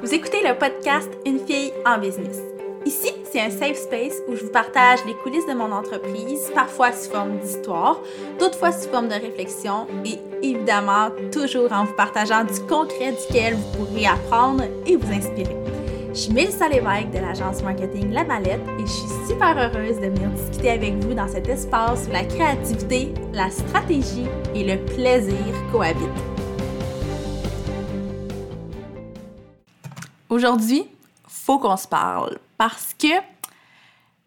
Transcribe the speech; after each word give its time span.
Vous 0.00 0.14
écoutez 0.14 0.46
le 0.46 0.56
podcast 0.56 1.10
Une 1.26 1.40
fille 1.40 1.72
en 1.84 1.98
business. 1.98 2.38
Ici, 2.86 3.10
c'est 3.24 3.40
un 3.40 3.50
safe 3.50 3.76
space 3.76 4.22
où 4.28 4.36
je 4.36 4.44
vous 4.44 4.52
partage 4.52 5.00
les 5.06 5.14
coulisses 5.14 5.46
de 5.46 5.54
mon 5.54 5.72
entreprise, 5.72 6.52
parfois 6.54 6.92
sous 6.92 7.10
forme 7.10 7.38
d'histoire, 7.38 8.00
d'autres 8.38 8.56
fois 8.56 8.70
sous 8.70 8.88
forme 8.90 9.08
de 9.08 9.14
réflexion 9.14 9.88
et 10.04 10.18
évidemment 10.40 11.08
toujours 11.32 11.72
en 11.72 11.84
vous 11.84 11.94
partageant 11.94 12.44
du 12.44 12.60
concret 12.68 13.12
duquel 13.12 13.54
vous 13.54 13.84
pourrez 13.86 14.06
apprendre 14.06 14.62
et 14.86 14.94
vous 14.94 15.12
inspirer. 15.12 15.56
Je 16.10 16.20
suis 16.20 16.32
Mélissa 16.32 16.68
Lévesque 16.68 17.10
de 17.10 17.18
l'agence 17.18 17.62
marketing 17.64 18.12
La 18.12 18.22
Mallette 18.22 18.62
et 18.78 18.82
je 18.82 18.92
suis 18.92 19.26
super 19.28 19.56
heureuse 19.58 19.96
de 19.96 20.06
venir 20.06 20.28
discuter 20.30 20.70
avec 20.70 20.94
vous 21.02 21.12
dans 21.12 21.28
cet 21.28 21.48
espace 21.48 22.06
où 22.08 22.12
la 22.12 22.22
créativité, 22.22 23.12
la 23.32 23.50
stratégie 23.50 24.28
et 24.54 24.62
le 24.62 24.78
plaisir 24.84 25.54
cohabitent. 25.72 26.37
Aujourd'hui, 30.38 30.84
faut 31.26 31.58
qu'on 31.58 31.76
se 31.76 31.88
parle 31.88 32.38
parce 32.58 32.94
que 32.96 33.08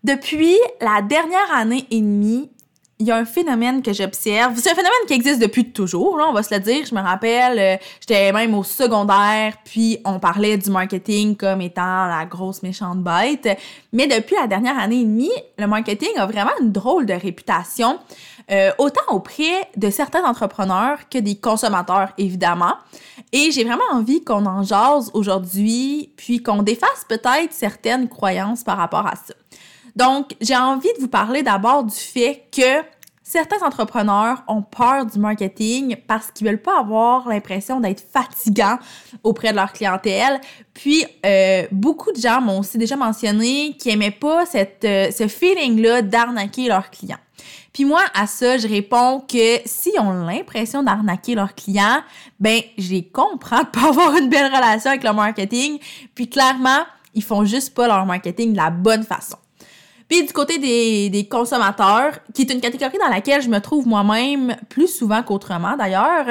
depuis 0.04 0.58
la 0.82 1.02
dernière 1.02 1.56
année 1.56 1.88
et 1.90 2.02
demie, 2.02 2.52
il 3.02 3.08
y 3.08 3.12
a 3.12 3.18
un 3.18 3.26
phénomène 3.26 3.82
que 3.82 3.94
j'observe. 3.94 4.54
C'est 4.58 4.70
un 4.70 4.76
phénomène 4.76 5.06
qui 5.08 5.14
existe 5.14 5.42
depuis 5.42 5.72
toujours, 5.72 6.20
on 6.24 6.34
va 6.34 6.44
se 6.44 6.54
le 6.54 6.62
dire. 6.62 6.86
Je 6.86 6.94
me 6.94 7.02
rappelle, 7.02 7.58
euh, 7.58 7.76
j'étais 8.00 8.32
même 8.32 8.54
au 8.54 8.64
secondaire, 8.64 9.56
puis 9.66 9.98
on 10.06 10.20
parlait 10.20 10.56
du 10.56 10.70
marketing 10.70 11.36
comme 11.36 11.62
étant 11.62 12.06
la 12.06 12.26
grosse 12.30 12.62
méchante 12.62 13.00
bête. 13.00 13.58
Mais 13.92 14.06
depuis 14.06 14.36
la 14.40 14.46
dernière 14.46 14.78
année 14.78 15.02
et 15.02 15.04
demie, 15.04 15.32
le 15.58 15.66
marketing 15.66 16.12
a 16.18 16.28
vraiment 16.28 16.52
une 16.62 16.72
drôle 16.72 17.08
de 17.08 17.14
réputation, 17.14 17.98
euh, 18.52 18.70
autant 18.78 19.02
auprès 19.10 19.68
de 19.76 19.90
certains 19.90 20.24
entrepreneurs 20.24 21.00
que 21.10 21.18
des 21.18 21.38
consommateurs, 21.38 22.10
évidemment. 22.20 22.76
Et 23.34 23.50
j'ai 23.50 23.64
vraiment 23.64 23.82
envie 23.94 24.24
qu'on 24.24 24.46
en 24.46 24.62
jase 24.62 25.10
aujourd'hui, 25.16 26.14
puis 26.18 26.44
qu'on 26.44 26.62
défasse 26.62 27.06
peut-être 27.10 27.52
certaines 27.52 28.08
croyances 28.10 28.64
par 28.64 28.78
rapport 28.78 29.08
à 29.08 29.16
ça. 29.16 29.34
Donc, 29.96 30.36
j'ai 30.42 30.56
envie 30.56 30.92
de 30.96 31.02
vous 31.02 31.08
parler 31.08 31.44
d'abord 31.44 31.84
du 31.84 31.96
fait 31.96 32.46
que 32.52 32.84
certains 33.24 33.66
entrepreneurs 33.66 34.44
ont 34.48 34.62
peur 34.62 35.06
du 35.06 35.18
marketing 35.18 35.96
parce 36.08 36.32
qu'ils 36.32 36.48
veulent 36.48 36.62
pas 36.62 36.80
avoir 36.80 37.28
l'impression 37.30 37.80
d'être 37.80 38.04
fatigants 38.12 38.78
auprès 39.24 39.52
de 39.52 39.56
leur 39.56 39.72
clientèle. 39.72 40.42
Puis, 40.74 41.06
euh, 41.26 41.66
beaucoup 41.72 42.12
de 42.12 42.20
gens 42.20 42.42
m'ont 42.42 42.60
aussi 42.60 42.78
déjà 42.78 42.98
mentionné 42.98 43.76
qu'ils 43.80 43.94
aimaient 43.94 44.12
pas 44.12 44.44
euh, 44.56 45.12
ce 45.12 45.28
feeling-là 45.28 46.02
d'arnaquer 46.02 46.68
leurs 46.68 46.90
clients. 46.90 47.20
Puis 47.74 47.86
moi, 47.86 48.02
à 48.14 48.28
ça, 48.28 48.58
je 48.58 48.68
réponds 48.68 49.22
que 49.22 49.60
s'ils 49.66 50.00
ont 50.00 50.26
l'impression 50.26 50.84
d'arnaquer 50.84 51.36
leurs 51.36 51.56
clients, 51.56 52.02
ben, 52.40 52.60
je 52.78 52.90
les 52.90 53.04
comprends 53.04 53.62
de 53.62 53.68
pas 53.68 53.88
avoir 53.88 54.16
une 54.18 54.30
belle 54.30 54.54
relation 54.54 54.90
avec 54.90 55.04
le 55.04 55.14
marketing. 55.14 55.80
Puis 56.14 56.30
clairement, 56.30 56.84
ils 57.14 57.24
font 57.24 57.46
juste 57.46 57.74
pas 57.74 57.88
leur 57.88 58.06
marketing 58.06 58.52
de 58.52 58.58
la 58.58 58.70
bonne 58.70 59.04
façon. 59.04 59.38
Puis 60.12 60.26
du 60.26 60.34
côté 60.34 60.58
des, 60.58 61.10
des, 61.10 61.26
consommateurs, 61.26 62.20
qui 62.34 62.42
est 62.42 62.52
une 62.52 62.60
catégorie 62.60 62.98
dans 62.98 63.08
laquelle 63.08 63.42
je 63.42 63.48
me 63.48 63.60
trouve 63.60 63.88
moi-même 63.88 64.58
plus 64.68 64.90
souvent 64.90 65.24
qu'autrement 65.24 65.78
d'ailleurs, 65.78 66.26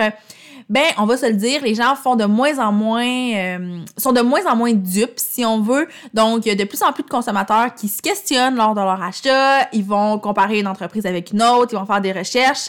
ben 0.69 0.85
on 0.99 1.07
va 1.07 1.17
se 1.17 1.25
le 1.25 1.33
dire, 1.33 1.63
les 1.63 1.75
gens 1.75 1.95
font 1.95 2.15
de 2.15 2.27
moins 2.27 2.59
en 2.59 2.73
moins, 2.73 3.03
euh, 3.07 3.79
sont 3.97 4.13
de 4.13 4.21
moins 4.21 4.45
en 4.45 4.55
moins 4.55 4.75
dupes 4.75 5.17
si 5.17 5.47
on 5.47 5.63
veut. 5.63 5.89
Donc 6.13 6.45
il 6.45 6.51
y 6.51 6.53
a 6.53 6.57
de 6.57 6.65
plus 6.65 6.83
en 6.83 6.93
plus 6.93 7.05
de 7.05 7.09
consommateurs 7.09 7.75
qui 7.75 7.89
se 7.89 8.03
questionnent 8.03 8.57
lors 8.57 8.75
de 8.75 8.81
leur 8.83 9.03
achat, 9.03 9.67
ils 9.73 9.83
vont 9.83 10.19
comparer 10.19 10.61
une 10.61 10.69
entreprise 10.69 11.07
avec 11.07 11.31
une 11.33 11.43
autre, 11.43 11.73
ils 11.73 11.79
vont 11.79 11.87
faire 11.87 12.03
des 12.03 12.13
recherches, 12.13 12.69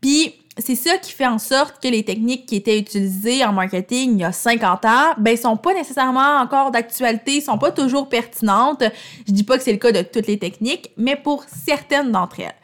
puis 0.00 0.34
c'est 0.58 0.74
ça 0.74 0.98
qui 0.98 1.12
fait 1.12 1.26
en 1.26 1.38
sorte 1.38 1.82
que 1.82 1.88
les 1.88 2.04
techniques 2.04 2.46
qui 2.46 2.56
étaient 2.56 2.78
utilisées 2.78 3.44
en 3.44 3.52
marketing 3.52 4.12
il 4.14 4.20
y 4.20 4.24
a 4.24 4.32
50 4.32 4.84
ans, 4.84 5.14
ben, 5.18 5.36
sont 5.36 5.56
pas 5.56 5.74
nécessairement 5.74 6.38
encore 6.38 6.70
d'actualité, 6.70 7.40
sont 7.40 7.58
pas 7.58 7.70
toujours 7.70 8.08
pertinentes. 8.08 8.82
Je 9.26 9.32
dis 9.32 9.44
pas 9.44 9.56
que 9.56 9.64
c'est 9.64 9.72
le 9.72 9.78
cas 9.78 9.92
de 9.92 10.02
toutes 10.02 10.26
les 10.26 10.38
techniques, 10.38 10.90
mais 10.96 11.16
pour 11.16 11.44
certaines 11.44 12.10
d'entre 12.10 12.40
elles. 12.40 12.54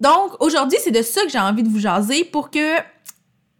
Donc, 0.00 0.40
aujourd'hui, 0.40 0.78
c'est 0.82 0.90
de 0.90 1.02
ça 1.02 1.22
que 1.22 1.28
j'ai 1.28 1.38
envie 1.38 1.62
de 1.62 1.68
vous 1.68 1.80
jaser 1.80 2.24
pour 2.24 2.50
que 2.50 2.76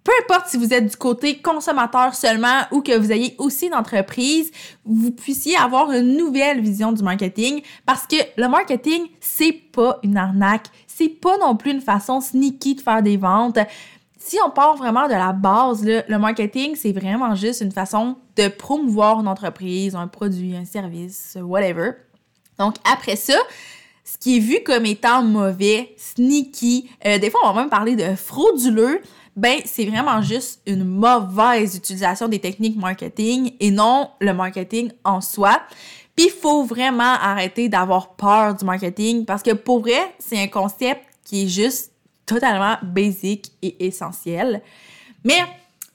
peu 0.08 0.12
importe 0.22 0.48
si 0.48 0.56
vous 0.56 0.72
êtes 0.72 0.86
du 0.86 0.96
côté 0.96 1.36
consommateur 1.36 2.14
seulement 2.14 2.62
ou 2.70 2.80
que 2.80 2.96
vous 2.96 3.12
ayez 3.12 3.34
aussi 3.36 3.66
une 3.66 3.74
entreprise, 3.74 4.50
vous 4.86 5.10
puissiez 5.10 5.54
avoir 5.56 5.92
une 5.92 6.16
nouvelle 6.16 6.62
vision 6.62 6.92
du 6.92 7.02
marketing 7.02 7.60
parce 7.84 8.06
que 8.06 8.16
le 8.38 8.48
marketing, 8.48 9.02
c'est 9.20 9.52
pas 9.52 9.98
une 10.02 10.16
arnaque, 10.16 10.68
c'est 10.98 11.08
pas 11.08 11.38
non 11.38 11.56
plus 11.56 11.70
une 11.70 11.80
façon 11.80 12.20
sneaky 12.20 12.74
de 12.74 12.80
faire 12.80 13.02
des 13.02 13.16
ventes. 13.16 13.58
Si 14.18 14.36
on 14.44 14.50
part 14.50 14.76
vraiment 14.76 15.06
de 15.06 15.12
la 15.12 15.32
base, 15.32 15.84
le 15.84 16.18
marketing, 16.18 16.74
c'est 16.74 16.90
vraiment 16.90 17.36
juste 17.36 17.60
une 17.60 17.70
façon 17.70 18.16
de 18.34 18.48
promouvoir 18.48 19.20
une 19.20 19.28
entreprise, 19.28 19.94
un 19.94 20.08
produit, 20.08 20.56
un 20.56 20.64
service, 20.64 21.38
whatever. 21.40 21.92
Donc 22.58 22.74
après 22.92 23.14
ça, 23.14 23.38
ce 24.04 24.18
qui 24.18 24.38
est 24.38 24.40
vu 24.40 24.58
comme 24.64 24.86
étant 24.86 25.22
mauvais, 25.22 25.94
sneaky, 25.96 26.90
euh, 27.06 27.18
des 27.18 27.30
fois 27.30 27.40
on 27.44 27.52
va 27.52 27.60
même 27.60 27.70
parler 27.70 27.94
de 27.94 28.16
frauduleux, 28.16 29.00
ben 29.36 29.60
c'est 29.66 29.84
vraiment 29.84 30.20
juste 30.20 30.60
une 30.66 30.82
mauvaise 30.82 31.76
utilisation 31.76 32.26
des 32.26 32.40
techniques 32.40 32.76
marketing 32.76 33.52
et 33.60 33.70
non 33.70 34.10
le 34.20 34.34
marketing 34.34 34.90
en 35.04 35.20
soi. 35.20 35.60
Puis 36.18 36.26
il 36.26 36.32
faut 36.32 36.64
vraiment 36.64 37.04
arrêter 37.04 37.68
d'avoir 37.68 38.16
peur 38.16 38.52
du 38.56 38.64
marketing 38.64 39.24
parce 39.24 39.40
que 39.40 39.52
pour 39.52 39.78
vrai, 39.78 40.16
c'est 40.18 40.36
un 40.36 40.48
concept 40.48 41.00
qui 41.22 41.44
est 41.44 41.46
juste 41.46 41.92
totalement 42.26 42.76
basic 42.82 43.52
et 43.62 43.86
essentiel. 43.86 44.60
Mais 45.22 45.38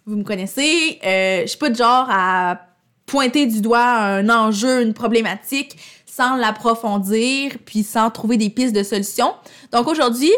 vous 0.05 0.15
me 0.15 0.23
connaissez, 0.23 0.97
euh, 1.05 1.41
je 1.41 1.47
suis 1.47 1.57
pas 1.57 1.69
de 1.69 1.75
genre 1.75 2.07
à 2.09 2.57
pointer 3.05 3.47
du 3.47 3.59
doigt 3.59 3.85
un 3.85 4.29
enjeu, 4.29 4.81
une 4.81 4.93
problématique 4.93 5.77
sans 6.05 6.37
l'approfondir 6.37 7.57
puis 7.65 7.83
sans 7.83 8.09
trouver 8.09 8.37
des 8.37 8.49
pistes 8.49 8.73
de 8.73 8.83
solution. 8.83 9.33
Donc 9.73 9.89
aujourd'hui, 9.89 10.31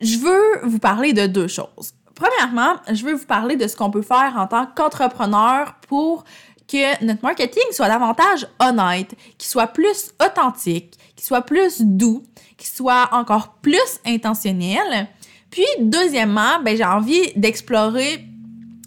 je 0.00 0.18
veux 0.18 0.66
vous 0.68 0.80
parler 0.80 1.12
de 1.12 1.28
deux 1.28 1.46
choses. 1.46 1.92
Premièrement, 2.16 2.74
je 2.92 3.04
veux 3.04 3.14
vous 3.14 3.26
parler 3.26 3.54
de 3.54 3.68
ce 3.68 3.76
qu'on 3.76 3.92
peut 3.92 4.02
faire 4.02 4.34
en 4.36 4.48
tant 4.48 4.66
qu'entrepreneur 4.66 5.76
pour 5.86 6.24
que 6.68 7.04
notre 7.04 7.22
marketing 7.22 7.64
soit 7.72 7.88
davantage 7.88 8.46
honnête, 8.60 9.14
qu'il 9.38 9.48
soit 9.48 9.68
plus 9.68 10.12
authentique, 10.24 10.94
qu'il 11.16 11.26
soit 11.26 11.42
plus 11.42 11.80
doux, 11.80 12.22
qu'il 12.56 12.68
soit 12.68 13.08
encore 13.12 13.54
plus 13.62 14.00
intentionnel. 14.06 15.08
Puis, 15.50 15.64
deuxièmement, 15.80 16.60
ben, 16.62 16.76
j'ai 16.76 16.84
envie 16.84 17.32
d'explorer 17.34 18.24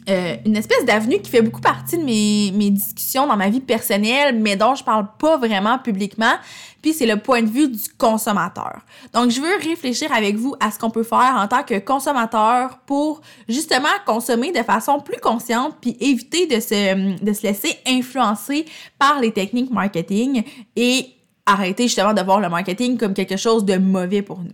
euh, 0.10 0.36
une 0.46 0.58
espèce 0.58 0.84
d'avenue 0.86 1.20
qui 1.22 1.30
fait 1.30 1.42
beaucoup 1.42 1.62
partie 1.62 1.98
de 1.98 2.04
mes, 2.04 2.70
discussions 2.72 3.28
dans 3.28 3.38
ma 3.38 3.50
vie 3.50 3.60
personnelle, 3.60 4.38
mais 4.40 4.56
dont 4.56 4.74
je 4.76 4.84
parle 4.84 5.08
pas 5.20 5.38
vraiment 5.38 5.78
publiquement. 5.78 6.34
Puis 6.82 6.94
c'est 6.94 7.06
le 7.06 7.18
point 7.18 7.42
de 7.44 7.50
vue 7.50 7.68
du 7.68 7.80
consommateur. 7.98 8.82
Donc 9.14 9.30
je 9.30 9.40
veux 9.40 9.56
réfléchir 9.58 10.12
avec 10.12 10.36
vous 10.36 10.56
à 10.60 10.72
ce 10.72 10.80
qu'on 10.80 10.90
peut 10.90 11.04
faire 11.04 11.36
en 11.38 11.48
tant 11.48 11.64
que 11.64 11.78
consommateur 11.80 12.80
pour 12.86 13.22
justement 13.48 13.88
consommer 14.06 14.52
de 14.52 14.64
façon 14.64 15.00
plus 15.00 15.20
consciente 15.20 15.76
puis 15.80 15.96
éviter 16.00 16.48
de 16.48 16.60
se, 16.60 17.42
laisser 17.42 17.78
influencer 17.88 18.66
par 18.98 19.20
les 19.20 19.32
techniques 19.32 19.72
marketing 19.72 20.44
et 20.76 21.08
arrêter 21.46 21.84
justement 21.84 22.14
de 22.14 22.22
voir 22.22 22.40
le 22.40 22.50
marketing 22.50 22.98
comme 22.98 23.14
quelque 23.14 23.38
chose 23.38 23.66
de 23.66 23.78
mauvais 23.78 24.22
pour 24.22 24.40
nous. 24.40 24.52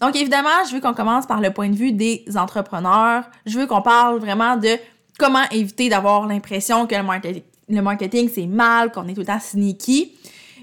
Donc 0.00 0.16
évidemment, 0.16 0.64
je 0.68 0.74
veux 0.74 0.80
qu'on 0.80 0.94
commence 0.94 1.26
par 1.26 1.40
le 1.40 1.52
point 1.52 1.68
de 1.68 1.76
vue 1.76 1.92
des 1.92 2.24
entrepreneurs. 2.36 3.24
Je 3.44 3.58
veux 3.58 3.66
qu'on 3.66 3.82
parle 3.82 4.18
vraiment 4.18 4.56
de 4.56 4.78
comment 5.18 5.44
éviter 5.50 5.88
d'avoir 5.88 6.26
l'impression 6.26 6.86
que 6.86 6.94
le 6.94 7.02
marketing, 7.02 7.42
le 7.68 7.82
marketing 7.82 8.30
c'est 8.32 8.46
mal, 8.46 8.90
qu'on 8.90 9.06
est 9.08 9.14
tout 9.14 9.20
le 9.20 9.26
temps 9.26 9.40
sneaky. 9.40 10.12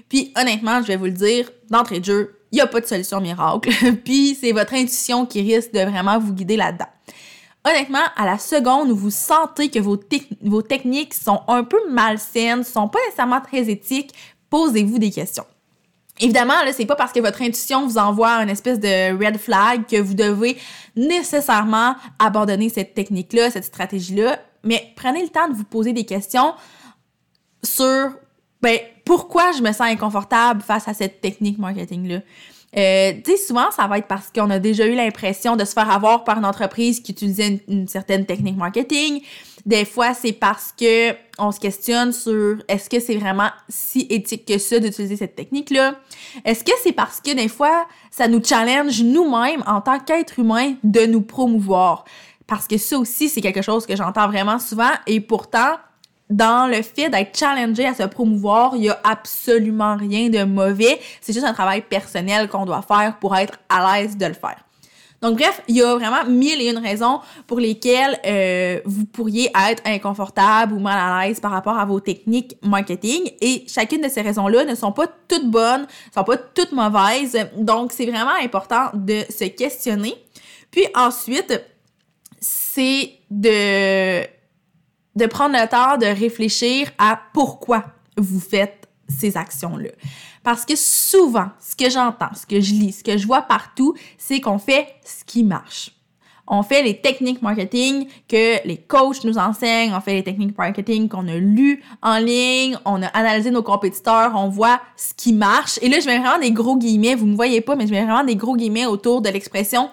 Puis 0.08 0.32
honnêtement, 0.36 0.82
je 0.82 0.88
vais 0.88 0.96
vous 0.96 1.06
le 1.06 1.12
dire, 1.12 1.50
d'entrée 1.70 2.00
de 2.00 2.04
jeu, 2.04 2.38
il 2.52 2.56
n'y 2.56 2.60
a 2.60 2.66
pas 2.66 2.80
de 2.80 2.86
solution 2.86 3.20
miracle. 3.20 3.70
Puis 4.04 4.36
c'est 4.40 4.52
votre 4.52 4.74
intuition 4.74 5.26
qui 5.26 5.42
risque 5.42 5.72
de 5.72 5.80
vraiment 5.80 6.18
vous 6.18 6.32
guider 6.32 6.56
là-dedans. 6.56 6.88
Honnêtement, 7.64 8.04
à 8.16 8.24
la 8.24 8.38
seconde 8.38 8.90
où 8.90 8.96
vous 8.96 9.10
sentez 9.10 9.68
que 9.68 9.78
vos, 9.78 9.98
vos 10.42 10.62
techniques 10.62 11.12
sont 11.12 11.42
un 11.48 11.64
peu 11.64 11.78
malsaines, 11.90 12.64
sont 12.64 12.88
pas 12.88 12.98
nécessairement 13.06 13.40
très 13.40 13.68
éthiques, 13.68 14.14
posez-vous 14.48 14.98
des 14.98 15.10
questions. 15.10 15.44
Évidemment, 16.20 16.64
là, 16.64 16.72
c'est 16.72 16.86
pas 16.86 16.96
parce 16.96 17.12
que 17.12 17.20
votre 17.20 17.42
intuition 17.42 17.86
vous 17.86 17.98
envoie 17.98 18.30
une 18.42 18.48
espèce 18.48 18.80
de 18.80 19.12
red 19.12 19.38
flag 19.38 19.86
que 19.86 20.00
vous 20.00 20.14
devez 20.14 20.56
nécessairement 20.96 21.94
abandonner 22.18 22.70
cette 22.70 22.94
technique-là, 22.94 23.50
cette 23.50 23.64
stratégie-là, 23.64 24.40
mais 24.64 24.92
prenez 24.96 25.22
le 25.22 25.28
temps 25.28 25.48
de 25.48 25.54
vous 25.54 25.64
poser 25.64 25.92
des 25.92 26.04
questions 26.04 26.54
sur 27.62 28.10
ben, 28.60 28.78
pourquoi 29.08 29.52
je 29.52 29.62
me 29.62 29.72
sens 29.72 29.88
inconfortable 29.88 30.60
face 30.60 30.86
à 30.86 30.92
cette 30.92 31.22
technique 31.22 31.58
marketing-là? 31.58 32.20
Euh, 32.76 33.12
tu 33.24 33.30
sais, 33.30 33.36
souvent, 33.38 33.70
ça 33.70 33.86
va 33.86 33.96
être 33.96 34.06
parce 34.06 34.30
qu'on 34.30 34.50
a 34.50 34.58
déjà 34.58 34.86
eu 34.86 34.94
l'impression 34.94 35.56
de 35.56 35.64
se 35.64 35.72
faire 35.72 35.90
avoir 35.90 36.24
par 36.24 36.36
une 36.36 36.44
entreprise 36.44 37.00
qui 37.00 37.12
utilisait 37.12 37.62
une, 37.68 37.88
certaine 37.88 38.26
technique 38.26 38.58
marketing. 38.58 39.22
Des 39.64 39.86
fois, 39.86 40.12
c'est 40.12 40.34
parce 40.34 40.74
que 40.78 41.14
on 41.38 41.52
se 41.52 41.58
questionne 41.58 42.12
sur 42.12 42.58
est-ce 42.68 42.90
que 42.90 43.00
c'est 43.00 43.16
vraiment 43.16 43.48
si 43.70 44.06
éthique 44.10 44.44
que 44.44 44.58
ça 44.58 44.78
d'utiliser 44.78 45.16
cette 45.16 45.36
technique-là? 45.36 45.94
Est-ce 46.44 46.62
que 46.62 46.72
c'est 46.82 46.92
parce 46.92 47.22
que 47.22 47.34
des 47.34 47.48
fois, 47.48 47.86
ça 48.10 48.28
nous 48.28 48.44
challenge 48.44 49.02
nous-mêmes 49.02 49.64
en 49.66 49.80
tant 49.80 49.98
qu'être 50.00 50.38
humain 50.38 50.74
de 50.84 51.06
nous 51.06 51.22
promouvoir? 51.22 52.04
Parce 52.46 52.68
que 52.68 52.76
ça 52.76 52.98
aussi, 52.98 53.30
c'est 53.30 53.40
quelque 53.40 53.62
chose 53.62 53.86
que 53.86 53.96
j'entends 53.96 54.26
vraiment 54.26 54.58
souvent 54.58 54.92
et 55.06 55.20
pourtant, 55.20 55.76
dans 56.30 56.70
le 56.70 56.82
fait 56.82 57.08
d'être 57.08 57.36
challengé 57.36 57.86
à 57.86 57.94
se 57.94 58.02
promouvoir, 58.02 58.76
il 58.76 58.84
y 58.84 58.90
a 58.90 59.00
absolument 59.04 59.96
rien 59.96 60.28
de 60.28 60.44
mauvais. 60.44 61.00
C'est 61.20 61.32
juste 61.32 61.46
un 61.46 61.54
travail 61.54 61.82
personnel 61.82 62.48
qu'on 62.48 62.66
doit 62.66 62.82
faire 62.82 63.16
pour 63.18 63.34
être 63.36 63.58
à 63.68 64.00
l'aise 64.00 64.16
de 64.16 64.26
le 64.26 64.34
faire. 64.34 64.64
Donc 65.20 65.36
bref, 65.36 65.62
il 65.66 65.76
y 65.76 65.82
a 65.82 65.96
vraiment 65.96 66.24
mille 66.26 66.60
et 66.60 66.70
une 66.70 66.78
raisons 66.78 67.20
pour 67.48 67.58
lesquelles 67.58 68.20
euh, 68.24 68.80
vous 68.84 69.04
pourriez 69.04 69.50
être 69.68 69.82
inconfortable 69.84 70.74
ou 70.74 70.78
mal 70.78 70.96
à 70.96 71.26
l'aise 71.26 71.40
par 71.40 71.50
rapport 71.50 71.76
à 71.76 71.84
vos 71.84 71.98
techniques 71.98 72.56
marketing 72.62 73.32
et 73.40 73.64
chacune 73.66 74.00
de 74.00 74.08
ces 74.08 74.20
raisons-là 74.20 74.64
ne 74.64 74.76
sont 74.76 74.92
pas 74.92 75.08
toutes 75.26 75.50
bonnes, 75.50 75.82
ne 75.82 76.12
sont 76.14 76.24
pas 76.24 76.36
toutes 76.36 76.70
mauvaises. 76.70 77.36
Donc 77.56 77.90
c'est 77.90 78.06
vraiment 78.06 78.36
important 78.40 78.90
de 78.94 79.24
se 79.28 79.44
questionner. 79.46 80.14
Puis 80.70 80.86
ensuite, 80.94 81.60
c'est 82.40 83.10
de 83.28 84.37
de 85.18 85.26
prendre 85.26 85.58
le 85.60 85.68
temps 85.68 85.98
de 85.98 86.06
réfléchir 86.06 86.90
à 86.96 87.20
pourquoi 87.34 87.84
vous 88.16 88.40
faites 88.40 88.88
ces 89.08 89.36
actions-là. 89.36 89.90
Parce 90.44 90.64
que 90.64 90.76
souvent, 90.76 91.48
ce 91.60 91.74
que 91.74 91.90
j'entends, 91.90 92.32
ce 92.34 92.46
que 92.46 92.60
je 92.60 92.72
lis, 92.72 92.92
ce 92.92 93.04
que 93.04 93.18
je 93.18 93.26
vois 93.26 93.42
partout, 93.42 93.94
c'est 94.16 94.40
qu'on 94.40 94.58
fait 94.58 94.86
ce 95.04 95.24
qui 95.24 95.42
marche. 95.42 95.90
On 96.46 96.62
fait 96.62 96.82
les 96.82 97.00
techniques 97.00 97.42
marketing 97.42 98.06
que 98.26 98.66
les 98.66 98.78
coachs 98.78 99.24
nous 99.24 99.36
enseignent, 99.36 99.92
on 99.92 100.00
fait 100.00 100.14
les 100.14 100.24
techniques 100.24 100.56
marketing 100.56 101.08
qu'on 101.08 101.28
a 101.28 101.36
lues 101.36 101.82
en 102.00 102.18
ligne, 102.18 102.78
on 102.86 103.02
a 103.02 103.06
analysé 103.08 103.50
nos 103.50 103.62
compétiteurs, 103.62 104.32
on 104.34 104.48
voit 104.48 104.80
ce 104.96 105.12
qui 105.14 105.34
marche. 105.34 105.78
Et 105.82 105.88
là, 105.88 106.00
je 106.00 106.06
mets 106.06 106.18
vraiment 106.18 106.38
des 106.38 106.52
gros 106.52 106.76
guillemets, 106.76 107.16
vous 107.16 107.26
me 107.26 107.36
voyez 107.36 107.60
pas, 107.60 107.76
mais 107.76 107.86
je 107.86 107.92
mets 107.92 108.04
vraiment 108.04 108.24
des 108.24 108.36
gros 108.36 108.56
guillemets 108.56 108.86
autour 108.86 109.20
de 109.20 109.28
l'expression 109.28 109.90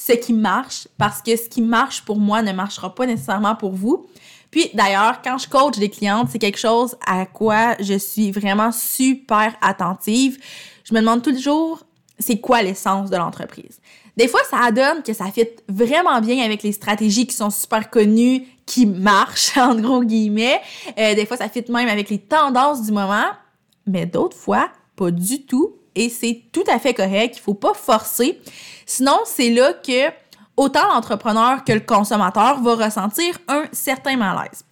ce 0.00 0.12
qui 0.12 0.32
marche 0.32 0.88
parce 0.96 1.20
que 1.20 1.36
ce 1.36 1.48
qui 1.48 1.60
marche 1.60 2.02
pour 2.02 2.18
moi 2.18 2.40
ne 2.40 2.52
marchera 2.52 2.94
pas 2.94 3.04
nécessairement 3.04 3.54
pour 3.54 3.72
vous. 3.72 4.06
Puis 4.50 4.70
d'ailleurs, 4.72 5.20
quand 5.22 5.36
je 5.36 5.46
coach 5.46 5.78
des 5.78 5.90
clientes, 5.90 6.28
c'est 6.32 6.38
quelque 6.38 6.58
chose 6.58 6.96
à 7.06 7.26
quoi 7.26 7.76
je 7.80 7.98
suis 7.98 8.30
vraiment 8.30 8.72
super 8.72 9.54
attentive. 9.60 10.38
Je 10.84 10.94
me 10.94 11.00
demande 11.00 11.22
toujours 11.22 11.82
c'est 12.18 12.38
quoi 12.38 12.62
l'essence 12.62 13.10
de 13.10 13.16
l'entreprise? 13.16 13.80
Des 14.16 14.26
fois, 14.26 14.40
ça 14.50 14.70
donne 14.70 15.02
que 15.02 15.12
ça 15.12 15.26
fit 15.26 15.48
vraiment 15.68 16.20
bien 16.20 16.44
avec 16.44 16.62
les 16.62 16.72
stratégies 16.72 17.26
qui 17.26 17.36
sont 17.36 17.50
super 17.50 17.90
connues, 17.90 18.46
qui 18.66 18.86
marchent, 18.86 19.56
en 19.58 19.74
gros 19.74 20.02
guillemets. 20.02 20.60
Euh, 20.98 21.14
des 21.14 21.26
fois, 21.26 21.36
ça 21.36 21.48
fit 21.48 21.64
même 21.68 21.88
avec 21.88 22.08
les 22.08 22.18
tendances 22.18 22.82
du 22.82 22.92
moment. 22.92 23.26
Mais 23.86 24.06
d'autres 24.06 24.36
fois, 24.36 24.70
pas 24.96 25.10
du 25.10 25.42
tout. 25.44 25.74
Et 26.00 26.08
c'est 26.08 26.44
tout 26.50 26.64
à 26.66 26.78
fait 26.78 26.94
correct. 26.94 27.36
Il 27.36 27.40
faut 27.42 27.52
pas 27.52 27.74
forcer. 27.74 28.40
Sinon, 28.86 29.18
c'est 29.26 29.50
là 29.50 29.74
que 29.74 30.08
autant 30.56 30.88
l'entrepreneur 30.88 31.62
que 31.62 31.74
le 31.74 31.80
consommateur 31.80 32.58
va 32.62 32.86
ressentir 32.86 33.38
un 33.48 33.64
certain 33.70 34.16
malaise. 34.16 34.64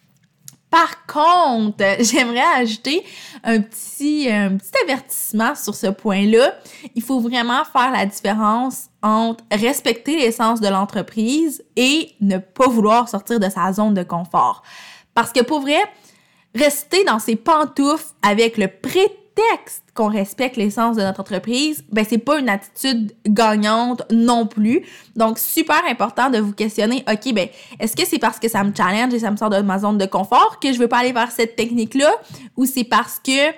Par 0.70 1.04
contre, 1.04 1.84
j'aimerais 2.00 2.40
ajouter 2.56 3.04
un 3.44 3.60
petit, 3.60 4.26
un 4.30 4.56
petit 4.56 4.72
avertissement 4.84 5.54
sur 5.54 5.75
ce 5.75 5.88
point-là. 5.88 6.54
Il 6.94 7.02
faut 7.02 7.20
vraiment 7.20 7.62
faire 7.66 7.92
la 7.92 8.06
différence 8.06 8.86
entre 9.02 9.44
respecter 9.52 10.16
l'essence 10.16 10.62
de 10.62 10.69
l'entreprise 10.69 11.62
et 11.76 12.14
ne 12.22 12.38
pas 12.38 12.69
vouloir 12.69 13.06
sortir 13.06 13.38
de 13.38 13.50
sa 13.50 13.70
zone 13.75 13.92
de 13.92 14.02
confort. 14.02 14.62
Parce 15.12 15.30
que 15.30 15.40
pour 15.40 15.60
vrai, 15.60 15.80
rester 16.54 17.04
dans 17.04 17.19
ses 17.19 17.36
pantoufles 17.36 18.14
avec 18.22 18.56
le 18.56 18.69
prétexte 18.69 19.27
qu'on 19.94 20.08
respecte 20.08 20.56
l'essence 20.56 20.96
de 20.96 21.02
notre 21.02 21.20
entreprise, 21.20 21.85
ben 21.90 22.05
c'est 22.08 22.19
pas 22.19 22.38
une 22.38 22.49
attitude 22.49 23.12
gagnante 23.26 24.02
non 24.12 24.46
plus. 24.46 24.82
Donc 25.17 25.38
super 25.38 25.82
important 25.88 26.31
de 26.31 26.38
vous 26.38 26.52
questionner, 26.52 27.05
OK, 27.11 27.32
ben 27.35 27.49
est-ce 27.81 27.96
que 27.96 28.06
c'est 28.06 28.19
parce 28.19 28.38
que 28.38 28.49
ça 28.49 28.62
me 28.62 28.73
challenge 28.75 29.12
et 29.12 29.19
ça 29.19 29.31
me 29.31 29.37
sort 29.37 29.50
de 29.50 29.61
ma 29.61 29.79
zone 29.79 29.99
de 29.99 30.06
confort 30.06 30.58
que 30.61 30.73
je 30.73 30.79
veux 30.79 30.88
pas 30.88 30.99
aller 30.99 31.12
vers 31.12 31.31
cette 31.32 31.56
technique-là? 31.56 32.12
Ou 32.56 32.64
c'est 32.64 32.85
parce 32.85 33.19
que 33.19 33.49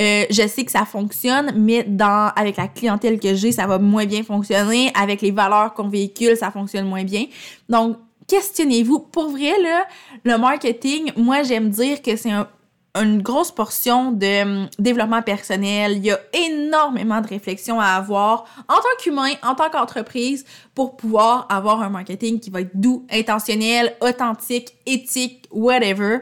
euh, 0.00 0.24
je 0.30 0.48
sais 0.48 0.64
que 0.64 0.72
ça 0.72 0.84
fonctionne, 0.84 1.52
mais 1.56 1.84
dans 1.84 2.32
avec 2.34 2.56
la 2.56 2.68
clientèle 2.68 3.20
que 3.20 3.34
j'ai, 3.34 3.52
ça 3.52 3.66
va 3.66 3.78
moins 3.78 4.06
bien 4.06 4.22
fonctionner. 4.22 4.90
Avec 5.00 5.22
les 5.22 5.30
valeurs 5.30 5.74
qu'on 5.74 5.88
véhicule, 5.88 6.36
ça 6.36 6.50
fonctionne 6.50 6.86
moins 6.86 7.04
bien. 7.04 7.26
Donc, 7.68 7.96
questionnez-vous. 8.26 8.98
Pour 8.98 9.30
vrai, 9.30 9.52
là, 9.62 9.84
le 10.24 10.38
marketing, 10.38 11.12
moi, 11.16 11.42
j'aime 11.42 11.70
dire 11.70 12.02
que 12.02 12.16
c'est 12.16 12.30
un 12.30 12.48
une 12.94 13.22
grosse 13.22 13.50
portion 13.50 14.12
de 14.12 14.42
hum, 14.42 14.68
développement 14.78 15.22
personnel. 15.22 15.96
Il 15.96 16.04
y 16.04 16.10
a 16.12 16.20
énormément 16.32 17.20
de 17.20 17.26
réflexions 17.26 17.80
à 17.80 17.86
avoir 17.86 18.44
en 18.68 18.76
tant 18.76 18.96
qu'humain, 19.00 19.32
en 19.42 19.54
tant 19.54 19.68
qu'entreprise, 19.70 20.44
pour 20.74 20.96
pouvoir 20.96 21.46
avoir 21.50 21.82
un 21.82 21.88
marketing 21.88 22.38
qui 22.38 22.50
va 22.50 22.60
être 22.60 22.70
doux, 22.74 23.04
intentionnel, 23.10 23.96
authentique, 24.00 24.76
éthique, 24.86 25.46
whatever. 25.50 26.18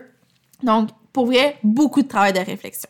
Donc, 0.62 0.90
pour 1.12 1.26
vrai, 1.26 1.58
beaucoup 1.62 2.02
de 2.02 2.08
travail 2.08 2.32
de 2.32 2.38
réflexion. 2.38 2.88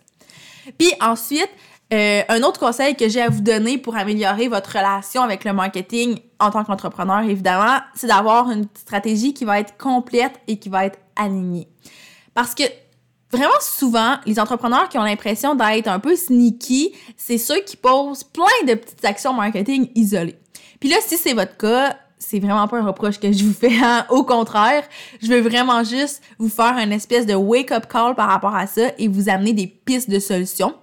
Puis 0.78 0.92
ensuite, 1.00 1.50
euh, 1.92 2.22
un 2.28 2.42
autre 2.42 2.60
conseil 2.60 2.94
que 2.94 3.08
j'ai 3.08 3.20
à 3.20 3.28
vous 3.28 3.40
donner 3.40 3.78
pour 3.78 3.96
améliorer 3.96 4.48
votre 4.48 4.70
relation 4.70 5.22
avec 5.22 5.44
le 5.44 5.52
marketing 5.52 6.20
en 6.38 6.50
tant 6.50 6.64
qu'entrepreneur, 6.64 7.20
évidemment, 7.22 7.78
c'est 7.94 8.06
d'avoir 8.06 8.50
une 8.50 8.66
stratégie 8.74 9.34
qui 9.34 9.44
va 9.44 9.58
être 9.58 9.76
complète 9.76 10.32
et 10.46 10.58
qui 10.58 10.68
va 10.68 10.86
être 10.86 10.98
alignée. 11.16 11.68
Parce 12.32 12.54
que 12.54 12.62
Vraiment 13.32 13.60
souvent, 13.60 14.16
les 14.26 14.38
entrepreneurs 14.38 14.90
qui 14.90 14.98
ont 14.98 15.02
l'impression 15.02 15.54
d'être 15.54 15.88
un 15.88 15.98
peu 15.98 16.14
sneaky, 16.16 16.92
c'est 17.16 17.38
ceux 17.38 17.60
qui 17.60 17.76
posent 17.76 18.24
plein 18.24 18.44
de 18.66 18.74
petites 18.74 19.04
actions 19.04 19.32
marketing 19.32 19.88
isolées. 19.94 20.36
Puis 20.78 20.90
là, 20.90 20.96
si 21.00 21.16
c'est 21.16 21.32
votre 21.32 21.56
cas, 21.56 21.96
c'est 22.18 22.40
vraiment 22.40 22.68
pas 22.68 22.78
un 22.78 22.84
reproche 22.84 23.18
que 23.18 23.32
je 23.32 23.44
vous 23.44 23.54
fais. 23.54 23.72
Hein. 23.82 24.04
Au 24.10 24.22
contraire, 24.22 24.84
je 25.22 25.28
veux 25.28 25.40
vraiment 25.40 25.82
juste 25.82 26.22
vous 26.38 26.50
faire 26.50 26.76
une 26.78 26.92
espèce 26.92 27.24
de 27.24 27.34
wake-up 27.34 27.86
call 27.90 28.14
par 28.14 28.28
rapport 28.28 28.54
à 28.54 28.66
ça 28.66 28.90
et 28.98 29.08
vous 29.08 29.28
amener 29.28 29.54
des 29.54 29.66
pistes 29.66 30.10
de 30.10 30.18
solutions. 30.18 30.74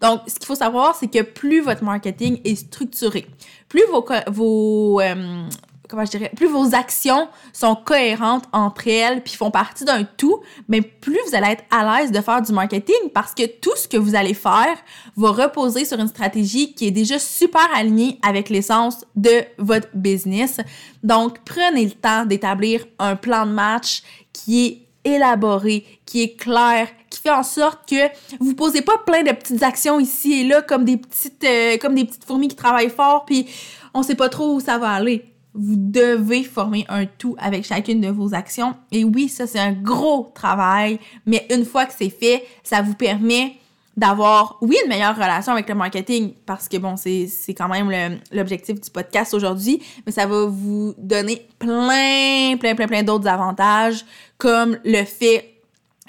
Donc, 0.00 0.22
ce 0.26 0.34
qu'il 0.34 0.46
faut 0.46 0.56
savoir, 0.56 0.96
c'est 0.96 1.06
que 1.06 1.22
plus 1.22 1.60
votre 1.60 1.84
marketing 1.84 2.40
est 2.44 2.56
structuré, 2.56 3.26
plus 3.68 3.84
vos, 3.90 4.04
vos, 4.26 5.00
euh, 5.00 5.44
comment 5.92 6.06
je 6.06 6.10
dirais, 6.10 6.32
plus 6.34 6.46
vos 6.46 6.74
actions 6.74 7.28
sont 7.52 7.74
cohérentes 7.76 8.44
entre 8.52 8.88
elles 8.88 9.22
puis 9.22 9.34
font 9.34 9.50
partie 9.50 9.84
d'un 9.84 10.04
tout, 10.04 10.40
mais 10.66 10.80
plus 10.80 11.18
vous 11.28 11.34
allez 11.34 11.48
être 11.48 11.64
à 11.70 12.00
l'aise 12.00 12.10
de 12.10 12.20
faire 12.22 12.40
du 12.40 12.50
marketing 12.50 13.10
parce 13.12 13.34
que 13.34 13.44
tout 13.46 13.76
ce 13.76 13.86
que 13.86 13.98
vous 13.98 14.14
allez 14.14 14.32
faire 14.32 14.74
va 15.16 15.30
reposer 15.32 15.84
sur 15.84 16.00
une 16.00 16.08
stratégie 16.08 16.72
qui 16.72 16.86
est 16.86 16.92
déjà 16.92 17.18
super 17.18 17.68
alignée 17.74 18.18
avec 18.26 18.48
l'essence 18.48 19.04
de 19.16 19.44
votre 19.58 19.88
business. 19.92 20.60
Donc, 21.02 21.40
prenez 21.44 21.84
le 21.84 21.90
temps 21.90 22.24
d'établir 22.24 22.86
un 22.98 23.14
plan 23.14 23.44
de 23.44 23.52
match 23.52 24.02
qui 24.32 24.66
est 24.66 24.82
élaboré, 25.04 25.84
qui 26.06 26.22
est 26.22 26.36
clair, 26.36 26.88
qui 27.10 27.20
fait 27.20 27.30
en 27.30 27.42
sorte 27.42 27.86
que 27.86 28.08
vous 28.40 28.54
posez 28.54 28.80
pas 28.80 28.96
plein 29.04 29.24
de 29.24 29.32
petites 29.32 29.62
actions 29.62 30.00
ici 30.00 30.40
et 30.40 30.44
là 30.44 30.62
comme 30.62 30.86
des 30.86 30.96
petites 30.96 31.44
euh, 31.44 31.76
comme 31.76 31.96
des 31.96 32.06
petites 32.06 32.24
fourmis 32.24 32.48
qui 32.48 32.56
travaillent 32.56 32.88
fort 32.88 33.24
puis 33.26 33.46
on 33.92 34.02
sait 34.02 34.14
pas 34.14 34.28
trop 34.28 34.54
où 34.54 34.60
ça 34.60 34.78
va 34.78 34.90
aller 34.90 35.31
vous 35.54 35.76
devez 35.76 36.44
former 36.44 36.86
un 36.88 37.06
tout 37.06 37.36
avec 37.38 37.64
chacune 37.64 38.00
de 38.00 38.08
vos 38.08 38.34
actions. 38.34 38.74
Et 38.90 39.04
oui, 39.04 39.28
ça, 39.28 39.46
c'est 39.46 39.58
un 39.58 39.72
gros 39.72 40.32
travail, 40.34 40.98
mais 41.26 41.46
une 41.50 41.64
fois 41.64 41.84
que 41.86 41.92
c'est 41.96 42.10
fait, 42.10 42.44
ça 42.62 42.82
vous 42.82 42.94
permet 42.94 43.56
d'avoir, 43.96 44.56
oui, 44.62 44.76
une 44.82 44.88
meilleure 44.88 45.14
relation 45.14 45.52
avec 45.52 45.68
le 45.68 45.74
marketing, 45.74 46.32
parce 46.46 46.66
que 46.68 46.78
bon, 46.78 46.96
c'est 46.96 47.54
quand 47.54 47.68
même 47.68 48.18
l'objectif 48.32 48.80
du 48.80 48.90
podcast 48.90 49.34
aujourd'hui, 49.34 49.82
mais 50.06 50.12
ça 50.12 50.26
va 50.26 50.46
vous 50.46 50.94
donner 50.96 51.46
plein, 51.58 52.56
plein, 52.58 52.74
plein, 52.74 52.86
plein 52.86 53.02
d'autres 53.02 53.28
avantages, 53.28 54.06
comme 54.38 54.78
le 54.84 55.04
fait 55.04 55.51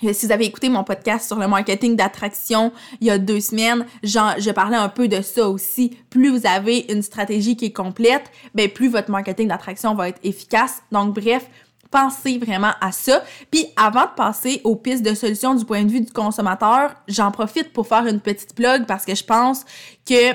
si 0.01 0.25
vous 0.25 0.31
avez 0.31 0.45
écouté 0.45 0.69
mon 0.69 0.83
podcast 0.83 1.27
sur 1.27 1.37
le 1.37 1.47
marketing 1.47 1.95
d'attraction 1.95 2.73
il 2.99 3.07
y 3.07 3.11
a 3.11 3.17
deux 3.17 3.39
semaines, 3.39 3.85
je 4.03 4.51
parlais 4.51 4.77
un 4.77 4.89
peu 4.89 5.07
de 5.07 5.21
ça 5.21 5.47
aussi. 5.47 5.97
Plus 6.09 6.29
vous 6.29 6.47
avez 6.47 6.85
une 6.89 7.01
stratégie 7.01 7.55
qui 7.55 7.65
est 7.65 7.73
complète, 7.73 8.31
ben 8.55 8.69
plus 8.69 8.89
votre 8.89 9.11
marketing 9.11 9.47
d'attraction 9.47 9.93
va 9.95 10.09
être 10.09 10.19
efficace. 10.23 10.81
Donc 10.91 11.15
bref, 11.15 11.47
pensez 11.91 12.39
vraiment 12.39 12.73
à 12.81 12.91
ça. 12.91 13.23
Puis 13.51 13.67
avant 13.75 14.05
de 14.05 14.15
passer 14.15 14.61
aux 14.63 14.75
pistes 14.75 15.05
de 15.05 15.13
solutions 15.13 15.53
du 15.53 15.63
point 15.63 15.83
de 15.83 15.91
vue 15.91 16.01
du 16.01 16.11
consommateur, 16.11 16.95
j'en 17.07 17.31
profite 17.31 17.71
pour 17.71 17.87
faire 17.87 18.07
une 18.07 18.19
petite 18.19 18.55
plug 18.55 18.85
parce 18.85 19.05
que 19.05 19.15
je 19.15 19.23
pense 19.23 19.63
que 20.05 20.33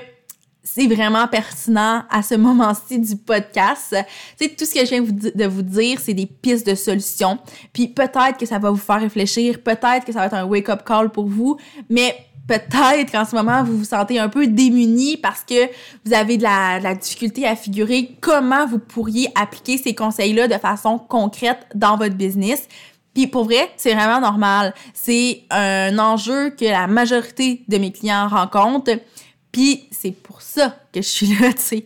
c'est 0.74 0.86
vraiment 0.86 1.26
pertinent 1.28 2.02
à 2.10 2.22
ce 2.22 2.34
moment-ci 2.34 2.98
du 2.98 3.16
podcast. 3.16 3.96
Tu 4.38 4.54
tout 4.54 4.64
ce 4.64 4.74
que 4.74 4.80
je 4.80 4.90
viens 4.90 5.02
de 5.02 5.46
vous 5.46 5.62
dire, 5.62 5.98
c'est 6.00 6.14
des 6.14 6.26
pistes 6.26 6.66
de 6.66 6.74
solutions. 6.74 7.38
Puis 7.72 7.88
peut-être 7.88 8.36
que 8.38 8.46
ça 8.46 8.58
va 8.58 8.70
vous 8.70 8.76
faire 8.76 9.00
réfléchir, 9.00 9.62
peut-être 9.62 10.04
que 10.04 10.12
ça 10.12 10.20
va 10.20 10.26
être 10.26 10.34
un 10.34 10.44
wake-up 10.44 10.82
call 10.84 11.10
pour 11.10 11.26
vous, 11.26 11.56
mais 11.88 12.14
peut-être 12.46 13.10
qu'en 13.10 13.24
ce 13.24 13.34
moment, 13.34 13.62
vous 13.64 13.78
vous 13.78 13.84
sentez 13.84 14.18
un 14.18 14.28
peu 14.28 14.46
démuni 14.46 15.16
parce 15.16 15.42
que 15.42 15.68
vous 16.04 16.12
avez 16.12 16.36
de 16.36 16.42
la, 16.42 16.78
de 16.78 16.84
la 16.84 16.94
difficulté 16.94 17.46
à 17.46 17.56
figurer 17.56 18.16
comment 18.20 18.66
vous 18.66 18.78
pourriez 18.78 19.30
appliquer 19.34 19.78
ces 19.78 19.94
conseils-là 19.94 20.48
de 20.48 20.58
façon 20.58 20.98
concrète 20.98 21.66
dans 21.74 21.96
votre 21.96 22.14
business. 22.14 22.68
Puis 23.14 23.26
pour 23.26 23.44
vrai, 23.44 23.70
c'est 23.76 23.94
vraiment 23.94 24.20
normal. 24.20 24.74
C'est 24.94 25.42
un 25.50 25.98
enjeu 25.98 26.50
que 26.50 26.64
la 26.64 26.86
majorité 26.86 27.64
de 27.68 27.78
mes 27.78 27.90
clients 27.90 28.28
rencontrent. 28.28 28.98
Puis 29.52 29.88
c'est 29.90 30.12
pour 30.12 30.42
ça 30.42 30.76
que 30.92 31.00
je 31.02 31.08
suis 31.08 31.34
là, 31.38 31.52
tu 31.56 31.62
sais. 31.62 31.84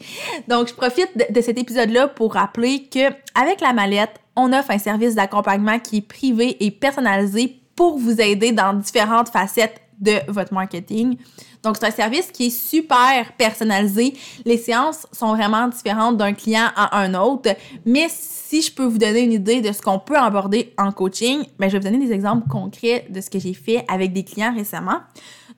Donc 0.49 0.69
je 0.69 0.75
profite 0.75 1.11
de, 1.31 1.41
cet 1.41 1.59
épisode-là 1.59 2.09
pour 2.09 2.35
rappeler 2.35 2.85
que 2.85 3.11
avec 3.35 3.61
la 3.61 3.73
mallette, 3.73 4.21
on 4.37 4.53
offre 4.53 4.71
un 4.71 4.79
service 4.79 5.15
d'accompagnement 5.15 5.79
qui 5.79 5.99
est 5.99 6.07
privé 6.07 6.65
et 6.65 6.71
personnalisé 6.71 7.57
pour 7.77 7.99
vous 7.99 8.21
aider 8.21 8.53
dans 8.53 8.75
différentes 8.75 9.29
facettes 9.29 9.81
de 10.01 10.15
votre 10.29 10.53
marketing. 10.53 11.17
Donc, 11.63 11.77
c'est 11.79 11.87
un 11.87 11.93
service 11.93 12.31
qui 12.33 12.47
est 12.47 12.51
super 12.51 13.33
personnalisé. 13.35 14.15
Les 14.45 14.59
séances 14.59 15.07
sont 15.13 15.35
vraiment 15.35 15.69
différentes 15.69 16.17
d'un 16.17 16.33
client 16.33 16.69
à 16.75 16.99
un 16.99 17.15
autre, 17.15 17.55
mais 17.87 18.09
si 18.11 18.63
je 18.63 18.73
peux 18.73 18.85
vous 18.85 18.99
donner 18.99 19.21
une 19.21 19.33
idée 19.33 19.61
de 19.61 19.73
ce 19.73 19.81
qu'on 19.81 20.01
peut 20.01 20.17
aborder 20.17 20.75
en 20.77 20.91
coaching, 20.91 21.45
ben, 21.59 21.69
je 21.69 21.75
vais 21.75 21.79
vous 21.79 21.85
donner 21.85 22.05
des 22.05 22.13
exemples 22.13 22.49
concrets 22.49 23.07
de 23.09 23.21
ce 23.21 23.31
que 23.31 23.39
j'ai 23.39 23.55
fait 23.55 23.85
avec 23.89 24.13
des 24.13 24.25
clients 24.25 24.55
récemment. 24.55 25.01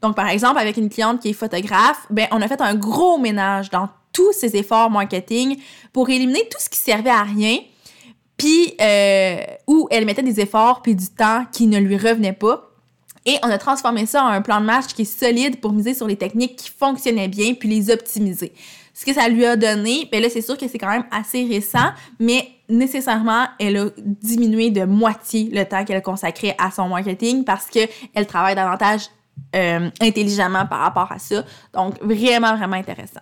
Donc, 0.04 0.16
par 0.16 0.28
exemple, 0.28 0.58
avec 0.58 0.76
une 0.76 0.90
cliente 0.90 1.20
qui 1.20 1.30
est 1.30 1.32
photographe, 1.32 2.06
ben, 2.10 2.26
on 2.30 2.42
a 2.42 2.46
fait 2.46 2.60
un 2.60 2.74
gros 2.74 3.16
ménage 3.16 3.70
dans 3.70 3.88
tous 4.12 4.32
ses 4.32 4.54
efforts 4.54 4.90
marketing 4.90 5.56
pour 5.94 6.10
éliminer 6.10 6.46
tout 6.50 6.58
ce 6.60 6.68
qui 6.68 6.78
servait 6.78 7.08
à 7.08 7.22
rien, 7.22 7.56
puis 8.36 8.74
euh, 8.82 9.36
où 9.66 9.88
elle 9.90 10.04
mettait 10.04 10.22
des 10.22 10.40
efforts 10.40 10.82
puis 10.82 10.94
du 10.94 11.08
temps 11.08 11.46
qui 11.50 11.66
ne 11.66 11.78
lui 11.78 11.96
revenaient 11.96 12.34
pas 12.34 12.70
et 13.26 13.38
on 13.42 13.48
a 13.48 13.58
transformé 13.58 14.04
ça 14.04 14.22
en 14.22 14.28
un 14.28 14.42
plan 14.42 14.60
de 14.60 14.66
match 14.66 14.88
qui 14.88 15.02
est 15.02 15.04
solide 15.20 15.60
pour 15.60 15.72
miser 15.72 15.94
sur 15.94 16.06
les 16.06 16.16
techniques 16.16 16.56
qui 16.56 16.70
fonctionnaient 16.70 17.28
bien 17.28 17.54
puis 17.54 17.68
les 17.68 17.90
optimiser. 17.90 18.52
Ce 18.92 19.04
que 19.04 19.14
ça 19.14 19.28
lui 19.28 19.44
a 19.46 19.56
donné, 19.56 20.08
ben 20.12 20.22
là, 20.22 20.28
c'est 20.28 20.42
sûr 20.42 20.58
que 20.58 20.68
c'est 20.68 20.78
quand 20.78 20.90
même 20.90 21.06
assez 21.10 21.46
récent, 21.46 21.90
mais 22.20 22.48
nécessairement, 22.68 23.46
elle 23.58 23.76
a 23.76 23.86
diminué 23.98 24.70
de 24.70 24.84
moitié 24.84 25.48
le 25.50 25.64
temps 25.64 25.84
qu'elle 25.84 26.02
consacrait 26.02 26.54
à 26.58 26.70
son 26.70 26.88
marketing 26.88 27.44
parce 27.44 27.66
qu'elle 27.66 28.26
travaille 28.26 28.54
davantage 28.54 29.08
euh, 29.54 29.88
intelligemment 30.00 30.66
par 30.66 30.80
rapport 30.80 31.12
à 31.12 31.18
ça. 31.18 31.44
Donc, 31.72 31.94
vraiment, 32.02 32.56
vraiment 32.56 32.76
intéressant. 32.76 33.20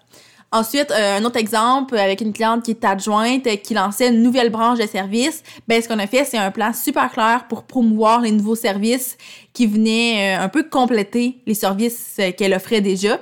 Ensuite, 0.51 0.91
euh, 0.91 1.19
un 1.19 1.25
autre 1.25 1.39
exemple 1.39 1.97
avec 1.97 2.21
une 2.23 2.33
cliente 2.33 2.63
qui 2.63 2.71
est 2.71 2.85
adjointe, 2.85 3.47
euh, 3.47 3.57
qui 3.57 3.75
lançait 3.75 4.09
une 4.09 4.23
nouvelle 4.23 4.51
branche 4.51 4.79
de 4.79 4.87
service. 4.87 5.43
Ben, 5.69 5.83
ce 5.83 5.89
qu'on 5.89 5.99
a 5.99 6.07
fait, 6.07 6.25
c'est 6.25 6.39
un 6.39 6.51
plan 6.51 6.73
super 6.73 7.11
clair 7.13 7.47
pour 7.49 7.65
promouvoir 7.65 8.21
les 8.23 8.33
nouveaux 8.33 8.55
services 8.55 9.19
qui 9.53 9.67
venaient 9.67 10.35
un 10.35 10.49
peu 10.49 10.63
compléter 10.63 11.39
les 11.47 11.55
services 11.55 12.19
qu'elle 12.39 12.55
offrait 12.55 12.81
déjà. 12.81 13.19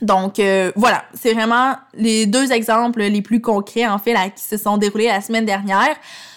Donc 0.00 0.40
voilà, 0.76 1.04
c'est 1.14 1.34
vraiment 1.34 1.74
les 1.98 2.26
deux 2.26 2.52
exemples 2.52 3.02
les 3.02 3.22
plus 3.22 3.40
concrets 3.40 3.86
en 3.86 3.98
fait 3.98 4.14
qui 4.34 4.42
se 4.42 4.56
sont 4.56 4.78
déroulés 4.78 5.06
la 5.06 5.20
semaine 5.20 5.44
dernière. 5.44 5.96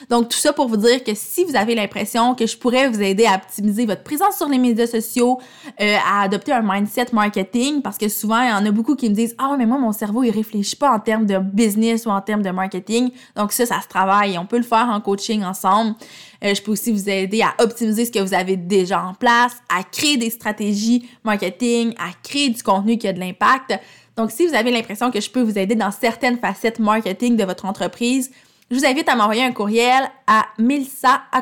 Donc 0.09 0.29
tout 0.29 0.37
ça 0.37 0.51
pour 0.51 0.67
vous 0.67 0.77
dire 0.77 1.03
que 1.03 1.11
si 1.13 1.43
vous 1.45 1.55
avez 1.55 1.75
l'impression 1.75 2.35
que 2.35 2.47
je 2.47 2.57
pourrais 2.57 2.89
vous 2.89 3.01
aider 3.01 3.25
à 3.25 3.35
optimiser 3.35 3.85
votre 3.85 4.03
présence 4.03 4.37
sur 4.37 4.49
les 4.49 4.57
médias 4.57 4.87
sociaux, 4.87 5.39
euh, 5.79 5.95
à 6.05 6.23
adopter 6.23 6.51
un 6.51 6.61
mindset 6.63 7.07
marketing, 7.13 7.81
parce 7.81 7.97
que 7.97 8.09
souvent 8.09 8.41
il 8.41 8.49
y 8.49 8.53
en 8.53 8.65
a 8.65 8.71
beaucoup 8.71 8.95
qui 8.95 9.09
me 9.09 9.15
disent 9.15 9.35
ah 9.37 9.55
mais 9.57 9.65
moi 9.65 9.77
mon 9.77 9.91
cerveau 9.91 10.23
il 10.23 10.31
réfléchit 10.31 10.75
pas 10.75 10.91
en 10.91 10.99
termes 10.99 11.25
de 11.25 11.37
business 11.37 12.05
ou 12.05 12.09
en 12.09 12.21
termes 12.21 12.41
de 12.41 12.51
marketing. 12.51 13.11
Donc 13.35 13.51
ça 13.51 13.65
ça 13.65 13.81
se 13.81 13.87
travaille, 13.87 14.37
on 14.37 14.45
peut 14.45 14.57
le 14.57 14.63
faire 14.63 14.89
en 14.89 14.99
coaching 14.99 15.43
ensemble. 15.43 15.95
Euh, 16.43 16.55
je 16.55 16.61
peux 16.61 16.71
aussi 16.71 16.91
vous 16.91 17.07
aider 17.07 17.41
à 17.43 17.53
optimiser 17.63 18.05
ce 18.05 18.11
que 18.11 18.19
vous 18.19 18.33
avez 18.33 18.57
déjà 18.57 19.03
en 19.03 19.13
place, 19.13 19.53
à 19.69 19.83
créer 19.83 20.17
des 20.17 20.31
stratégies 20.31 21.07
marketing, 21.23 21.93
à 21.99 22.09
créer 22.23 22.49
du 22.49 22.63
contenu 22.63 22.97
qui 22.97 23.07
a 23.07 23.13
de 23.13 23.19
l'impact. 23.19 23.79
Donc, 24.17 24.31
si 24.31 24.47
vous 24.47 24.53
avez 24.53 24.71
l'impression 24.71 25.11
que 25.11 25.21
je 25.21 25.29
peux 25.29 25.41
vous 25.41 25.57
aider 25.57 25.75
dans 25.75 25.91
certaines 25.91 26.37
facettes 26.37 26.79
marketing 26.79 27.37
de 27.37 27.43
votre 27.43 27.65
entreprise, 27.65 28.31
je 28.71 28.77
vous 28.77 28.85
invite 28.85 29.09
à 29.09 29.15
m'envoyer 29.15 29.43
un 29.43 29.51
courriel 29.51 30.09
à 30.27 30.45
milsa 30.57 31.23
et 31.33 31.41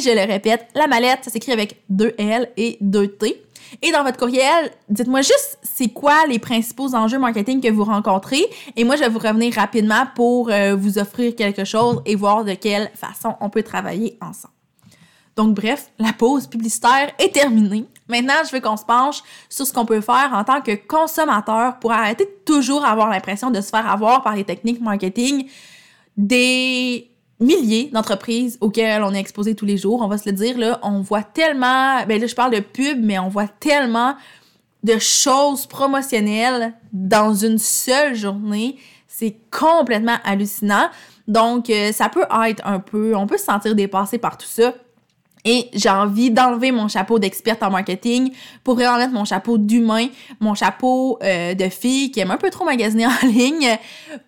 je 0.00 0.14
le 0.14 0.30
répète, 0.30 0.68
la 0.74 0.86
mallette, 0.86 1.20
ça 1.24 1.30
s'écrit 1.30 1.52
avec 1.52 1.82
deux 1.88 2.14
L 2.18 2.50
et 2.58 2.76
deux 2.82 3.08
T. 3.08 3.42
Et 3.80 3.92
dans 3.92 4.04
votre 4.04 4.18
courriel, 4.18 4.70
dites-moi 4.90 5.22
juste 5.22 5.58
c'est 5.62 5.88
quoi 5.88 6.26
les 6.28 6.38
principaux 6.38 6.94
enjeux 6.94 7.18
marketing 7.18 7.62
que 7.62 7.70
vous 7.70 7.84
rencontrez? 7.84 8.44
Et 8.76 8.84
moi 8.84 8.96
je 8.96 9.00
vais 9.00 9.08
vous 9.08 9.18
revenir 9.18 9.54
rapidement 9.54 10.04
pour 10.14 10.50
euh, 10.50 10.76
vous 10.76 10.98
offrir 10.98 11.34
quelque 11.34 11.64
chose 11.64 12.02
et 12.04 12.14
voir 12.14 12.44
de 12.44 12.52
quelle 12.52 12.90
façon 12.94 13.36
on 13.40 13.48
peut 13.48 13.62
travailler 13.62 14.18
ensemble. 14.20 14.52
Donc 15.34 15.54
bref, 15.54 15.90
la 15.98 16.12
pause 16.12 16.46
publicitaire 16.46 17.10
est 17.18 17.32
terminée. 17.32 17.86
Maintenant, 18.08 18.34
je 18.46 18.52
veux 18.52 18.60
qu'on 18.60 18.76
se 18.76 18.84
penche 18.84 19.22
sur 19.48 19.66
ce 19.66 19.72
qu'on 19.72 19.86
peut 19.86 20.00
faire 20.00 20.30
en 20.34 20.44
tant 20.44 20.60
que 20.60 20.74
consommateur 20.74 21.78
pour 21.78 21.92
arrêter 21.92 22.28
toujours 22.44 22.84
avoir 22.84 23.08
l'impression 23.08 23.50
de 23.50 23.60
se 23.60 23.70
faire 23.70 23.90
avoir 23.90 24.22
par 24.22 24.36
les 24.36 24.44
techniques 24.44 24.80
marketing 24.80 25.48
des 26.16 27.10
milliers 27.40 27.90
d'entreprises 27.92 28.58
auxquelles 28.60 29.02
on 29.02 29.12
est 29.12 29.20
exposé 29.20 29.54
tous 29.54 29.64
les 29.64 29.76
jours. 29.76 30.02
On 30.02 30.08
va 30.08 30.18
se 30.18 30.28
le 30.28 30.34
dire, 30.34 30.58
là, 30.58 30.78
on 30.82 31.00
voit 31.00 31.22
tellement, 31.22 32.04
ben 32.06 32.20
là, 32.20 32.26
je 32.26 32.34
parle 32.34 32.52
de 32.52 32.60
pub, 32.60 33.02
mais 33.02 33.18
on 33.18 33.28
voit 33.28 33.48
tellement 33.48 34.14
de 34.82 34.98
choses 34.98 35.66
promotionnelles 35.66 36.74
dans 36.92 37.34
une 37.34 37.58
seule 37.58 38.14
journée. 38.14 38.76
C'est 39.08 39.36
complètement 39.50 40.16
hallucinant. 40.24 40.88
Donc, 41.26 41.70
euh, 41.70 41.92
ça 41.92 42.08
peut 42.08 42.26
être 42.46 42.66
un 42.66 42.80
peu, 42.80 43.16
on 43.16 43.26
peut 43.26 43.38
se 43.38 43.44
sentir 43.44 43.74
dépassé 43.74 44.18
par 44.18 44.36
tout 44.36 44.46
ça. 44.46 44.74
Et 45.44 45.68
j'ai 45.74 45.90
envie 45.90 46.30
d'enlever 46.30 46.72
mon 46.72 46.88
chapeau 46.88 47.18
d'experte 47.18 47.62
en 47.62 47.70
marketing 47.70 48.32
pour 48.62 48.74
vraiment 48.74 49.08
mon 49.10 49.24
chapeau 49.24 49.58
d'humain, 49.58 50.06
mon 50.40 50.54
chapeau 50.54 51.18
euh, 51.22 51.54
de 51.54 51.68
fille 51.68 52.10
qui 52.10 52.20
aime 52.20 52.30
un 52.30 52.38
peu 52.38 52.50
trop 52.50 52.64
magasiner 52.64 53.06
en 53.22 53.26
ligne 53.26 53.76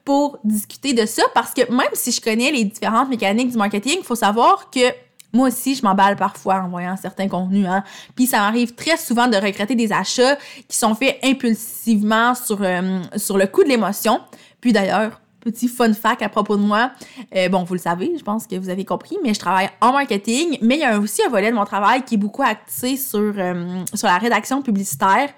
pour 0.04 0.38
discuter 0.44 0.92
de 0.92 1.06
ça 1.06 1.22
parce 1.34 1.54
que 1.54 1.70
même 1.72 1.88
si 1.94 2.12
je 2.12 2.20
connais 2.20 2.50
les 2.50 2.64
différentes 2.64 3.08
mécaniques 3.08 3.50
du 3.50 3.56
marketing, 3.56 3.96
il 4.00 4.04
faut 4.04 4.14
savoir 4.14 4.70
que 4.70 4.92
moi 5.32 5.48
aussi, 5.48 5.74
je 5.74 5.82
m'emballe 5.82 6.16
parfois 6.16 6.62
en 6.62 6.68
voyant 6.68 6.96
certains 6.96 7.28
contenus. 7.28 7.66
Hein. 7.68 7.84
Puis 8.14 8.26
ça 8.26 8.38
m'arrive 8.38 8.74
très 8.74 8.96
souvent 8.96 9.26
de 9.26 9.36
regretter 9.36 9.74
des 9.74 9.92
achats 9.92 10.36
qui 10.68 10.76
sont 10.76 10.94
faits 10.94 11.18
impulsivement 11.22 12.34
sur, 12.34 12.58
euh, 12.62 13.00
sur 13.16 13.36
le 13.36 13.46
coup 13.46 13.62
de 13.62 13.68
l'émotion. 13.68 14.20
Puis 14.60 14.72
d'ailleurs, 14.72 15.20
petit 15.46 15.68
fun 15.68 15.92
fact 15.94 16.22
à 16.22 16.28
propos 16.28 16.56
de 16.56 16.62
moi. 16.62 16.90
Euh, 17.34 17.48
bon, 17.48 17.62
vous 17.62 17.74
le 17.74 17.80
savez, 17.80 18.12
je 18.18 18.22
pense 18.24 18.46
que 18.46 18.56
vous 18.56 18.68
avez 18.68 18.84
compris, 18.84 19.16
mais 19.22 19.32
je 19.32 19.38
travaille 19.38 19.68
en 19.80 19.92
marketing, 19.92 20.58
mais 20.60 20.76
il 20.76 20.80
y 20.80 20.84
a 20.84 20.98
aussi 20.98 21.22
un 21.24 21.28
volet 21.28 21.50
de 21.50 21.56
mon 21.56 21.64
travail 21.64 22.02
qui 22.04 22.14
est 22.14 22.18
beaucoup 22.18 22.42
axé 22.42 22.96
sur, 22.96 23.32
euh, 23.38 23.84
sur 23.94 24.08
la 24.08 24.18
rédaction 24.18 24.60
publicitaire. 24.60 25.30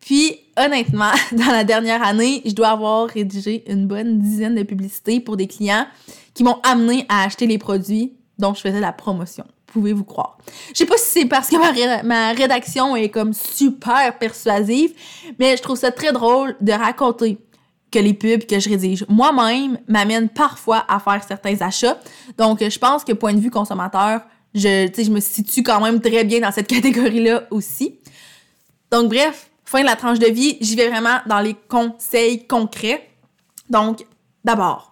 Puis, 0.00 0.38
honnêtement, 0.56 1.10
dans 1.32 1.50
la 1.50 1.64
dernière 1.64 2.02
année, 2.02 2.42
je 2.46 2.52
dois 2.52 2.68
avoir 2.68 3.08
rédigé 3.08 3.64
une 3.70 3.86
bonne 3.86 4.20
dizaine 4.20 4.54
de 4.54 4.62
publicités 4.62 5.18
pour 5.18 5.36
des 5.36 5.48
clients 5.48 5.86
qui 6.32 6.44
m'ont 6.44 6.60
amené 6.62 7.04
à 7.08 7.24
acheter 7.24 7.46
les 7.48 7.58
produits 7.58 8.12
dont 8.38 8.54
je 8.54 8.60
faisais 8.60 8.80
la 8.80 8.92
promotion. 8.92 9.44
Pouvez-vous 9.66 10.04
croire? 10.04 10.38
Je 10.72 10.78
sais 10.78 10.86
pas 10.86 10.96
si 10.96 11.20
c'est 11.20 11.26
parce 11.26 11.48
que 11.48 11.56
ma, 11.56 12.02
ma 12.02 12.32
rédaction 12.32 12.94
est 12.96 13.08
comme 13.08 13.32
super 13.32 14.16
persuasive, 14.18 14.92
mais 15.38 15.56
je 15.56 15.62
trouve 15.62 15.76
ça 15.76 15.90
très 15.90 16.12
drôle 16.12 16.56
de 16.60 16.72
raconter 16.72 17.38
que 17.90 17.98
les 17.98 18.14
pubs 18.14 18.46
que 18.46 18.58
je 18.58 18.68
rédige 18.68 19.04
moi-même 19.08 19.78
m'amènent 19.88 20.28
parfois 20.28 20.84
à 20.88 21.00
faire 21.00 21.22
certains 21.26 21.60
achats. 21.60 21.98
Donc, 22.38 22.60
je 22.60 22.78
pense 22.78 23.04
que 23.04 23.12
point 23.12 23.34
de 23.34 23.40
vue 23.40 23.50
consommateur, 23.50 24.22
je, 24.54 24.90
je 24.96 25.10
me 25.10 25.20
situe 25.20 25.62
quand 25.62 25.80
même 25.80 26.00
très 26.00 26.24
bien 26.24 26.40
dans 26.40 26.52
cette 26.52 26.66
catégorie-là 26.68 27.44
aussi. 27.50 27.98
Donc, 28.90 29.08
bref, 29.08 29.50
fin 29.64 29.80
de 29.80 29.86
la 29.86 29.96
tranche 29.96 30.18
de 30.18 30.26
vie, 30.26 30.56
j'y 30.60 30.76
vais 30.76 30.88
vraiment 30.88 31.18
dans 31.26 31.40
les 31.40 31.54
conseils 31.68 32.46
concrets. 32.46 33.08
Donc, 33.68 34.04
d'abord, 34.44 34.90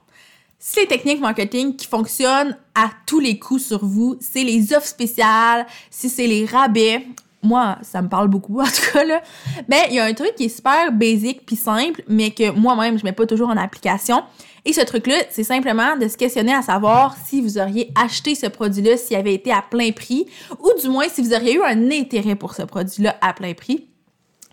si 0.58 0.80
les 0.80 0.86
techniques 0.86 1.20
marketing 1.20 1.76
qui 1.76 1.86
fonctionnent 1.86 2.56
à 2.74 2.90
tous 3.06 3.20
les 3.20 3.38
coups 3.38 3.64
sur 3.64 3.84
vous, 3.84 4.16
c'est 4.20 4.44
les 4.44 4.72
offres 4.72 4.86
spéciales, 4.86 5.66
si 5.90 6.08
c'est 6.08 6.26
les 6.26 6.46
rabais, 6.46 7.06
moi, 7.42 7.78
ça 7.82 8.02
me 8.02 8.08
parle 8.08 8.28
beaucoup, 8.28 8.60
en 8.60 8.66
tout 8.66 8.92
cas, 8.92 9.04
là. 9.04 9.22
Mais 9.68 9.86
il 9.90 9.96
y 9.96 10.00
a 10.00 10.04
un 10.04 10.14
truc 10.14 10.34
qui 10.36 10.44
est 10.44 10.48
super 10.48 10.92
basique 10.92 11.46
puis 11.46 11.56
simple, 11.56 12.02
mais 12.08 12.30
que 12.30 12.50
moi-même, 12.50 12.98
je 12.98 13.04
mets 13.04 13.12
pas 13.12 13.26
toujours 13.26 13.48
en 13.48 13.56
application. 13.56 14.22
Et 14.64 14.72
ce 14.72 14.80
truc-là, 14.80 15.16
c'est 15.30 15.44
simplement 15.44 15.96
de 15.96 16.08
se 16.08 16.16
questionner 16.16 16.54
à 16.54 16.62
savoir 16.62 17.16
si 17.24 17.40
vous 17.40 17.58
auriez 17.58 17.92
acheté 17.94 18.34
ce 18.34 18.46
produit-là 18.46 18.96
s'il 18.96 19.16
avait 19.16 19.34
été 19.34 19.52
à 19.52 19.62
plein 19.62 19.92
prix, 19.92 20.26
ou 20.58 20.70
du 20.80 20.88
moins 20.88 21.06
si 21.08 21.22
vous 21.22 21.32
auriez 21.32 21.54
eu 21.54 21.62
un 21.62 21.90
intérêt 21.90 22.34
pour 22.34 22.54
ce 22.54 22.62
produit-là 22.62 23.16
à 23.20 23.32
plein 23.32 23.54
prix. 23.54 23.86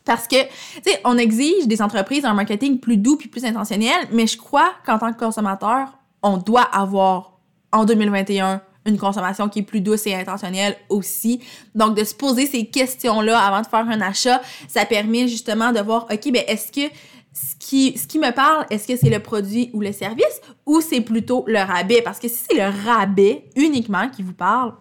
Parce 0.05 0.27
que, 0.27 0.41
tu 0.43 0.83
sais, 0.85 1.01
on 1.03 1.17
exige 1.17 1.67
des 1.67 1.81
entreprises 1.81 2.25
un 2.25 2.35
marketing 2.35 2.79
plus 2.79 2.97
doux 2.97 3.17
puis 3.17 3.27
plus 3.27 3.43
intentionnel, 3.43 4.07
mais 4.11 4.27
je 4.27 4.37
crois 4.37 4.71
qu'en 4.85 4.99
tant 4.99 5.11
que 5.11 5.17
consommateur, 5.17 5.97
on 6.21 6.37
doit 6.37 6.61
avoir 6.61 7.39
en 7.71 7.85
2021 7.85 8.61
une 8.85 8.97
consommation 8.97 9.49
qui 9.49 9.59
est 9.59 9.63
plus 9.63 9.81
douce 9.81 10.05
et 10.07 10.15
intentionnelle 10.15 10.75
aussi. 10.89 11.41
Donc, 11.73 11.95
de 11.95 12.03
se 12.03 12.13
poser 12.13 12.45
ces 12.45 12.65
questions-là 12.65 13.39
avant 13.39 13.61
de 13.61 13.67
faire 13.67 13.87
un 13.89 14.01
achat, 14.01 14.41
ça 14.67 14.85
permet 14.85 15.27
justement 15.27 15.71
de 15.71 15.79
voir, 15.79 16.07
OK, 16.11 16.31
ben 16.31 16.43
est-ce 16.47 16.71
que 16.71 16.93
ce 17.33 17.55
qui, 17.59 17.97
ce 17.97 18.07
qui 18.07 18.17
me 18.17 18.31
parle, 18.31 18.65
est-ce 18.69 18.87
que 18.87 18.95
c'est 18.95 19.09
le 19.09 19.19
produit 19.19 19.69
ou 19.73 19.81
le 19.81 19.91
service 19.91 20.41
ou 20.65 20.79
c'est 20.79 21.01
plutôt 21.01 21.43
le 21.47 21.59
rabais? 21.59 22.01
Parce 22.01 22.19
que 22.19 22.29
si 22.29 22.45
c'est 22.49 22.55
le 22.55 22.71
rabais 22.85 23.49
uniquement 23.57 24.09
qui 24.09 24.23
vous 24.23 24.33
parle, 24.33 24.73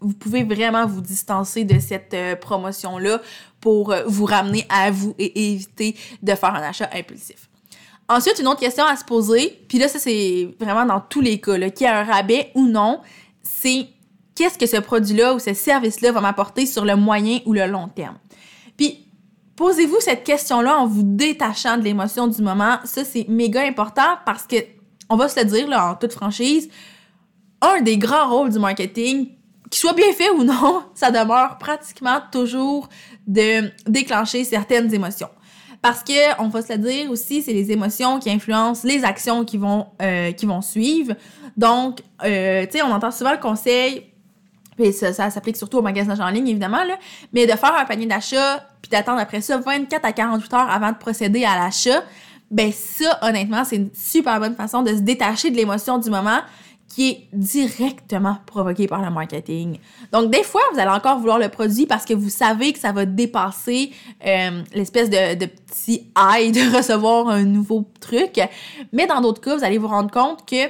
vous 0.00 0.14
pouvez 0.14 0.44
vraiment 0.44 0.86
vous 0.86 1.00
distancer 1.00 1.64
de 1.64 1.80
cette 1.80 2.14
euh, 2.14 2.36
promotion-là 2.36 3.20
pour 3.60 3.90
euh, 3.90 4.04
vous 4.06 4.26
ramener 4.26 4.64
à 4.68 4.92
vous 4.92 5.14
et 5.18 5.52
éviter 5.54 5.96
de 6.22 6.34
faire 6.36 6.54
un 6.54 6.62
achat 6.62 6.88
impulsif. 6.92 7.48
Ensuite, 8.08 8.38
une 8.38 8.46
autre 8.46 8.60
question 8.60 8.86
à 8.86 8.96
se 8.96 9.04
poser, 9.04 9.58
puis 9.68 9.78
là, 9.78 9.88
ça 9.88 9.98
c'est 9.98 10.48
vraiment 10.60 10.86
dans 10.86 11.00
tous 11.00 11.20
les 11.20 11.40
cas, 11.40 11.58
qu'il 11.70 11.84
y 11.84 11.90
a 11.90 11.98
un 11.98 12.04
rabais 12.04 12.52
ou 12.54 12.66
non, 12.66 13.00
c'est 13.60 13.88
qu'est-ce 14.34 14.58
que 14.58 14.66
ce 14.66 14.76
produit-là 14.76 15.34
ou 15.34 15.38
ce 15.38 15.54
service-là 15.54 16.12
va 16.12 16.20
m'apporter 16.20 16.66
sur 16.66 16.84
le 16.84 16.96
moyen 16.96 17.40
ou 17.46 17.52
le 17.52 17.66
long 17.66 17.88
terme. 17.88 18.16
Puis, 18.76 19.06
posez-vous 19.56 20.00
cette 20.00 20.24
question-là 20.24 20.78
en 20.78 20.86
vous 20.86 21.02
détachant 21.02 21.76
de 21.76 21.82
l'émotion 21.82 22.28
du 22.28 22.40
moment. 22.42 22.78
Ça, 22.84 23.04
c'est 23.04 23.26
méga 23.28 23.62
important 23.62 24.18
parce 24.24 24.46
que, 24.46 24.56
on 25.08 25.16
va 25.16 25.28
se 25.28 25.40
le 25.40 25.46
dire 25.46 25.68
en 25.72 25.96
toute 25.96 26.12
franchise, 26.12 26.68
un 27.60 27.80
des 27.80 27.98
grands 27.98 28.30
rôles 28.30 28.50
du 28.50 28.58
marketing 28.58 29.30
qu'il 29.70 29.80
soit 29.80 29.92
bien 29.92 30.12
fait 30.12 30.30
ou 30.30 30.44
non, 30.44 30.84
ça 30.94 31.10
demeure 31.10 31.58
pratiquement 31.58 32.20
toujours 32.30 32.88
de 33.26 33.70
déclencher 33.86 34.44
certaines 34.44 34.92
émotions. 34.94 35.30
Parce 35.80 36.02
que, 36.02 36.40
on 36.42 36.48
va 36.48 36.62
se 36.62 36.72
le 36.72 36.78
dire 36.78 37.10
aussi, 37.10 37.42
c'est 37.42 37.52
les 37.52 37.70
émotions 37.70 38.18
qui 38.18 38.30
influencent 38.30 38.86
les 38.86 39.04
actions 39.04 39.44
qui 39.44 39.58
vont, 39.58 39.86
euh, 40.02 40.32
qui 40.32 40.44
vont 40.44 40.60
suivre. 40.60 41.14
Donc, 41.56 42.00
euh, 42.24 42.66
tu 42.66 42.78
sais, 42.78 42.82
on 42.82 42.90
entend 42.90 43.10
souvent 43.10 43.32
le 43.32 43.38
conseil, 43.38 44.06
puis 44.76 44.92
ça, 44.92 45.12
ça 45.12 45.30
s'applique 45.30 45.56
surtout 45.56 45.78
au 45.78 45.82
magasinage 45.82 46.20
en 46.20 46.28
ligne, 46.30 46.48
évidemment, 46.48 46.84
là, 46.84 46.96
mais 47.32 47.46
de 47.46 47.52
faire 47.52 47.76
un 47.76 47.84
panier 47.84 48.06
d'achat, 48.06 48.66
puis 48.82 48.90
d'attendre 48.90 49.20
après 49.20 49.40
ça 49.40 49.58
24 49.58 50.04
à 50.04 50.12
48 50.12 50.54
heures 50.54 50.70
avant 50.70 50.92
de 50.92 50.96
procéder 50.96 51.44
à 51.44 51.56
l'achat, 51.56 52.02
ben 52.50 52.72
ça, 52.72 53.18
honnêtement, 53.22 53.64
c'est 53.64 53.76
une 53.76 53.90
super 53.94 54.40
bonne 54.40 54.54
façon 54.54 54.82
de 54.82 54.90
se 54.90 55.00
détacher 55.00 55.50
de 55.50 55.56
l'émotion 55.56 55.98
du 55.98 56.10
moment 56.10 56.40
qui 56.88 57.10
est 57.10 57.28
directement 57.32 58.38
provoquée 58.46 58.88
par 58.88 59.02
le 59.02 59.10
marketing. 59.10 59.78
Donc, 60.10 60.30
des 60.30 60.42
fois, 60.42 60.62
vous 60.72 60.80
allez 60.80 60.90
encore 60.90 61.18
vouloir 61.18 61.38
le 61.38 61.48
produit 61.48 61.86
parce 61.86 62.04
que 62.04 62.14
vous 62.14 62.30
savez 62.30 62.72
que 62.72 62.78
ça 62.78 62.92
va 62.92 63.04
dépasser 63.04 63.92
euh, 64.26 64.62
l'espèce 64.74 65.10
de, 65.10 65.46
petit 65.46 66.08
high 66.16 66.52
de 66.52 66.76
recevoir 66.76 67.28
un 67.28 67.44
nouveau 67.44 67.84
truc. 68.00 68.40
Mais 68.92 69.06
dans 69.06 69.20
d'autres 69.20 69.40
cas, 69.40 69.56
vous 69.56 69.64
allez 69.64 69.78
vous 69.78 69.88
rendre 69.88 70.10
compte 70.10 70.48
que 70.48 70.66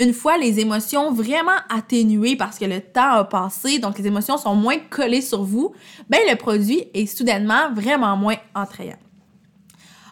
une 0.00 0.14
fois 0.14 0.38
les 0.38 0.58
émotions 0.60 1.12
vraiment 1.12 1.58
atténuées 1.68 2.34
parce 2.34 2.58
que 2.58 2.64
le 2.64 2.80
temps 2.80 3.12
a 3.12 3.24
passé, 3.24 3.78
donc 3.78 3.98
les 3.98 4.06
émotions 4.06 4.38
sont 4.38 4.54
moins 4.54 4.78
collées 4.78 5.20
sur 5.20 5.42
vous, 5.42 5.74
ben 6.08 6.20
le 6.28 6.36
produit 6.36 6.86
est 6.94 7.06
soudainement 7.06 7.70
vraiment 7.74 8.16
moins 8.16 8.36
attrayant. 8.54 8.96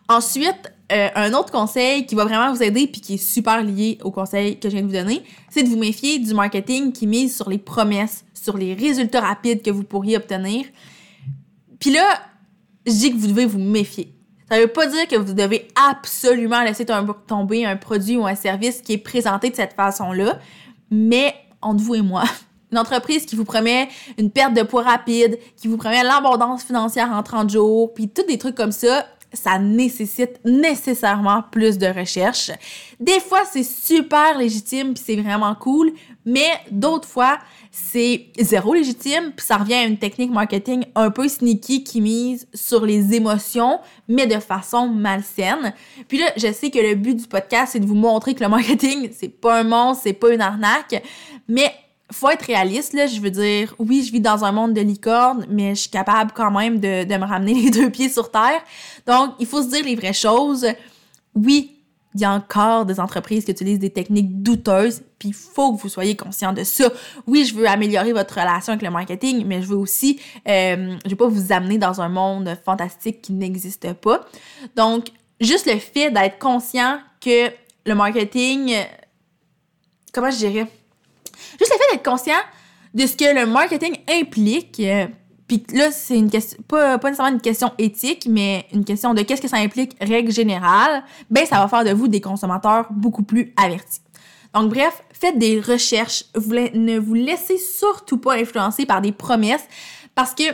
Ensuite, 0.08 0.72
euh, 0.90 1.08
un 1.14 1.34
autre 1.34 1.52
conseil 1.52 2.06
qui 2.06 2.14
va 2.14 2.24
vraiment 2.24 2.52
vous 2.52 2.62
aider 2.62 2.86
puis 2.86 3.00
qui 3.02 3.14
est 3.14 3.18
super 3.18 3.62
lié 3.62 3.98
au 4.02 4.10
conseil 4.10 4.58
que 4.58 4.70
je 4.70 4.74
viens 4.74 4.82
de 4.82 4.86
vous 4.86 4.94
donner, 4.94 5.22
c'est 5.50 5.62
de 5.62 5.68
vous 5.68 5.76
méfier 5.76 6.18
du 6.18 6.32
marketing 6.32 6.92
qui 6.92 7.06
mise 7.06 7.36
sur 7.36 7.50
les 7.50 7.58
promesses, 7.58 8.24
sur 8.32 8.56
les 8.56 8.72
résultats 8.72 9.20
rapides 9.20 9.62
que 9.62 9.70
vous 9.70 9.82
pourriez 9.82 10.16
obtenir. 10.16 10.64
Puis 11.78 11.90
là, 11.92 12.04
je 12.86 12.92
dis 12.92 13.12
que 13.12 13.18
vous 13.18 13.26
devez 13.26 13.44
vous 13.44 13.58
méfier. 13.58 14.14
Ça 14.50 14.58
veut 14.58 14.66
pas 14.66 14.86
dire 14.86 15.06
que 15.06 15.16
vous 15.16 15.34
devez 15.34 15.68
absolument 15.90 16.62
laisser 16.62 16.86
tomber 17.26 17.66
un 17.66 17.76
produit 17.76 18.16
ou 18.16 18.26
un 18.26 18.34
service 18.34 18.80
qui 18.80 18.94
est 18.94 18.98
présenté 18.98 19.50
de 19.50 19.56
cette 19.56 19.74
façon-là, 19.74 20.38
mais 20.90 21.34
entre 21.60 21.82
vous 21.82 21.96
et 21.96 22.02
moi, 22.02 22.24
une 22.72 22.78
entreprise 22.78 23.26
qui 23.26 23.36
vous 23.36 23.44
promet 23.44 23.88
une 24.16 24.30
perte 24.30 24.54
de 24.54 24.62
poids 24.62 24.84
rapide, 24.84 25.38
qui 25.56 25.68
vous 25.68 25.76
promet 25.76 26.02
l'abondance 26.02 26.64
financière 26.64 27.12
en 27.12 27.22
30 27.22 27.50
jours, 27.50 27.92
puis 27.92 28.08
tous 28.08 28.22
des 28.22 28.38
trucs 28.38 28.54
comme 28.54 28.72
ça, 28.72 29.06
ça 29.32 29.58
nécessite 29.58 30.40
nécessairement 30.44 31.42
plus 31.50 31.78
de 31.78 31.86
recherche. 31.86 32.50
Des 32.98 33.20
fois, 33.20 33.42
c'est 33.50 33.62
super 33.62 34.38
légitime 34.38 34.94
puis 34.94 35.02
c'est 35.04 35.16
vraiment 35.16 35.54
cool, 35.54 35.92
mais 36.24 36.48
d'autres 36.70 37.08
fois, 37.08 37.38
c'est 37.70 38.26
zéro 38.38 38.74
légitime 38.74 39.32
puis 39.36 39.44
ça 39.44 39.56
revient 39.56 39.74
à 39.74 39.84
une 39.84 39.98
technique 39.98 40.30
marketing 40.30 40.84
un 40.94 41.10
peu 41.10 41.28
sneaky 41.28 41.84
qui 41.84 42.00
mise 42.00 42.48
sur 42.54 42.84
les 42.84 43.14
émotions, 43.14 43.80
mais 44.08 44.26
de 44.26 44.38
façon 44.38 44.88
malsaine. 44.88 45.74
Puis 46.08 46.18
là, 46.18 46.26
je 46.36 46.52
sais 46.52 46.70
que 46.70 46.78
le 46.78 46.94
but 46.94 47.14
du 47.14 47.26
podcast, 47.26 47.72
c'est 47.72 47.80
de 47.80 47.86
vous 47.86 47.94
montrer 47.94 48.34
que 48.34 48.42
le 48.42 48.48
marketing, 48.48 49.10
c'est 49.12 49.28
pas 49.28 49.60
un 49.60 49.64
monstre, 49.64 50.04
c'est 50.04 50.12
pas 50.12 50.32
une 50.32 50.40
arnaque, 50.40 51.02
mais 51.48 51.72
faut 52.10 52.30
être 52.30 52.42
réaliste. 52.42 52.96
Je 52.96 53.20
veux 53.20 53.30
dire, 53.30 53.74
oui, 53.78 54.02
je 54.04 54.12
vis 54.12 54.20
dans 54.20 54.44
un 54.44 54.52
monde 54.52 54.74
de 54.74 54.80
licorne, 54.80 55.46
mais 55.48 55.74
je 55.74 55.82
suis 55.82 55.90
capable 55.90 56.32
quand 56.34 56.50
même 56.50 56.80
de, 56.80 57.04
de 57.04 57.16
me 57.16 57.24
ramener 57.24 57.54
les 57.62 57.70
deux 57.70 57.90
pieds 57.90 58.08
sur 58.08 58.30
terre. 58.30 58.62
Donc, 59.06 59.34
il 59.38 59.46
faut 59.46 59.62
se 59.62 59.68
dire 59.68 59.84
les 59.84 59.96
vraies 59.96 60.12
choses. 60.12 60.66
Oui, 61.34 61.78
il 62.14 62.22
y 62.22 62.24
a 62.24 62.32
encore 62.32 62.86
des 62.86 63.00
entreprises 63.00 63.44
qui 63.44 63.50
utilisent 63.50 63.78
des 63.78 63.90
techniques 63.90 64.42
douteuses, 64.42 65.02
puis 65.18 65.28
il 65.28 65.34
faut 65.34 65.74
que 65.74 65.82
vous 65.82 65.88
soyez 65.88 66.16
conscient 66.16 66.52
de 66.52 66.64
ça. 66.64 66.90
Oui, 67.26 67.44
je 67.44 67.54
veux 67.54 67.68
améliorer 67.68 68.12
votre 68.12 68.34
relation 68.34 68.72
avec 68.72 68.82
le 68.82 68.90
marketing, 68.90 69.44
mais 69.46 69.62
je 69.62 69.68
veux 69.68 69.76
aussi, 69.76 70.18
euh, 70.48 70.96
je 71.04 71.10
veux 71.10 71.16
pas 71.16 71.28
vous 71.28 71.52
amener 71.52 71.78
dans 71.78 72.00
un 72.00 72.08
monde 72.08 72.56
fantastique 72.64 73.22
qui 73.22 73.32
n'existe 73.32 73.92
pas. 73.92 74.26
Donc, 74.74 75.08
juste 75.40 75.66
le 75.66 75.78
fait 75.78 76.10
d'être 76.10 76.38
conscient 76.38 76.98
que 77.20 77.50
le 77.86 77.94
marketing, 77.94 78.74
comment 80.12 80.30
je 80.30 80.38
dirais, 80.38 80.66
Juste 81.58 81.72
le 81.72 81.78
fait 81.78 81.96
d'être 81.96 82.04
conscient 82.04 82.40
de 82.94 83.06
ce 83.06 83.16
que 83.16 83.34
le 83.34 83.46
marketing 83.46 83.96
implique, 84.08 84.80
euh, 84.80 85.06
puis 85.46 85.64
là, 85.72 85.90
c'est 85.90 86.16
une 86.16 86.30
question, 86.30 86.58
pas, 86.68 86.98
pas 86.98 87.08
nécessairement 87.08 87.34
une 87.34 87.40
question 87.40 87.72
éthique, 87.78 88.26
mais 88.28 88.66
une 88.72 88.84
question 88.84 89.14
de 89.14 89.22
qu'est-ce 89.22 89.40
que 89.40 89.48
ça 89.48 89.56
implique, 89.56 89.96
règle 90.00 90.30
générale, 90.30 91.02
ben 91.30 91.46
ça 91.46 91.58
va 91.58 91.68
faire 91.68 91.84
de 91.84 91.96
vous 91.96 92.06
des 92.06 92.20
consommateurs 92.20 92.86
beaucoup 92.90 93.22
plus 93.22 93.54
avertis. 93.56 94.00
Donc 94.54 94.70
bref, 94.70 95.02
faites 95.12 95.38
des 95.38 95.60
recherches, 95.60 96.24
vous, 96.34 96.54
ne 96.54 96.98
vous 96.98 97.14
laissez 97.14 97.56
surtout 97.58 98.18
pas 98.18 98.34
influencer 98.34 98.84
par 98.84 99.00
des 99.00 99.12
promesses, 99.12 99.66
parce 100.14 100.34
que 100.34 100.44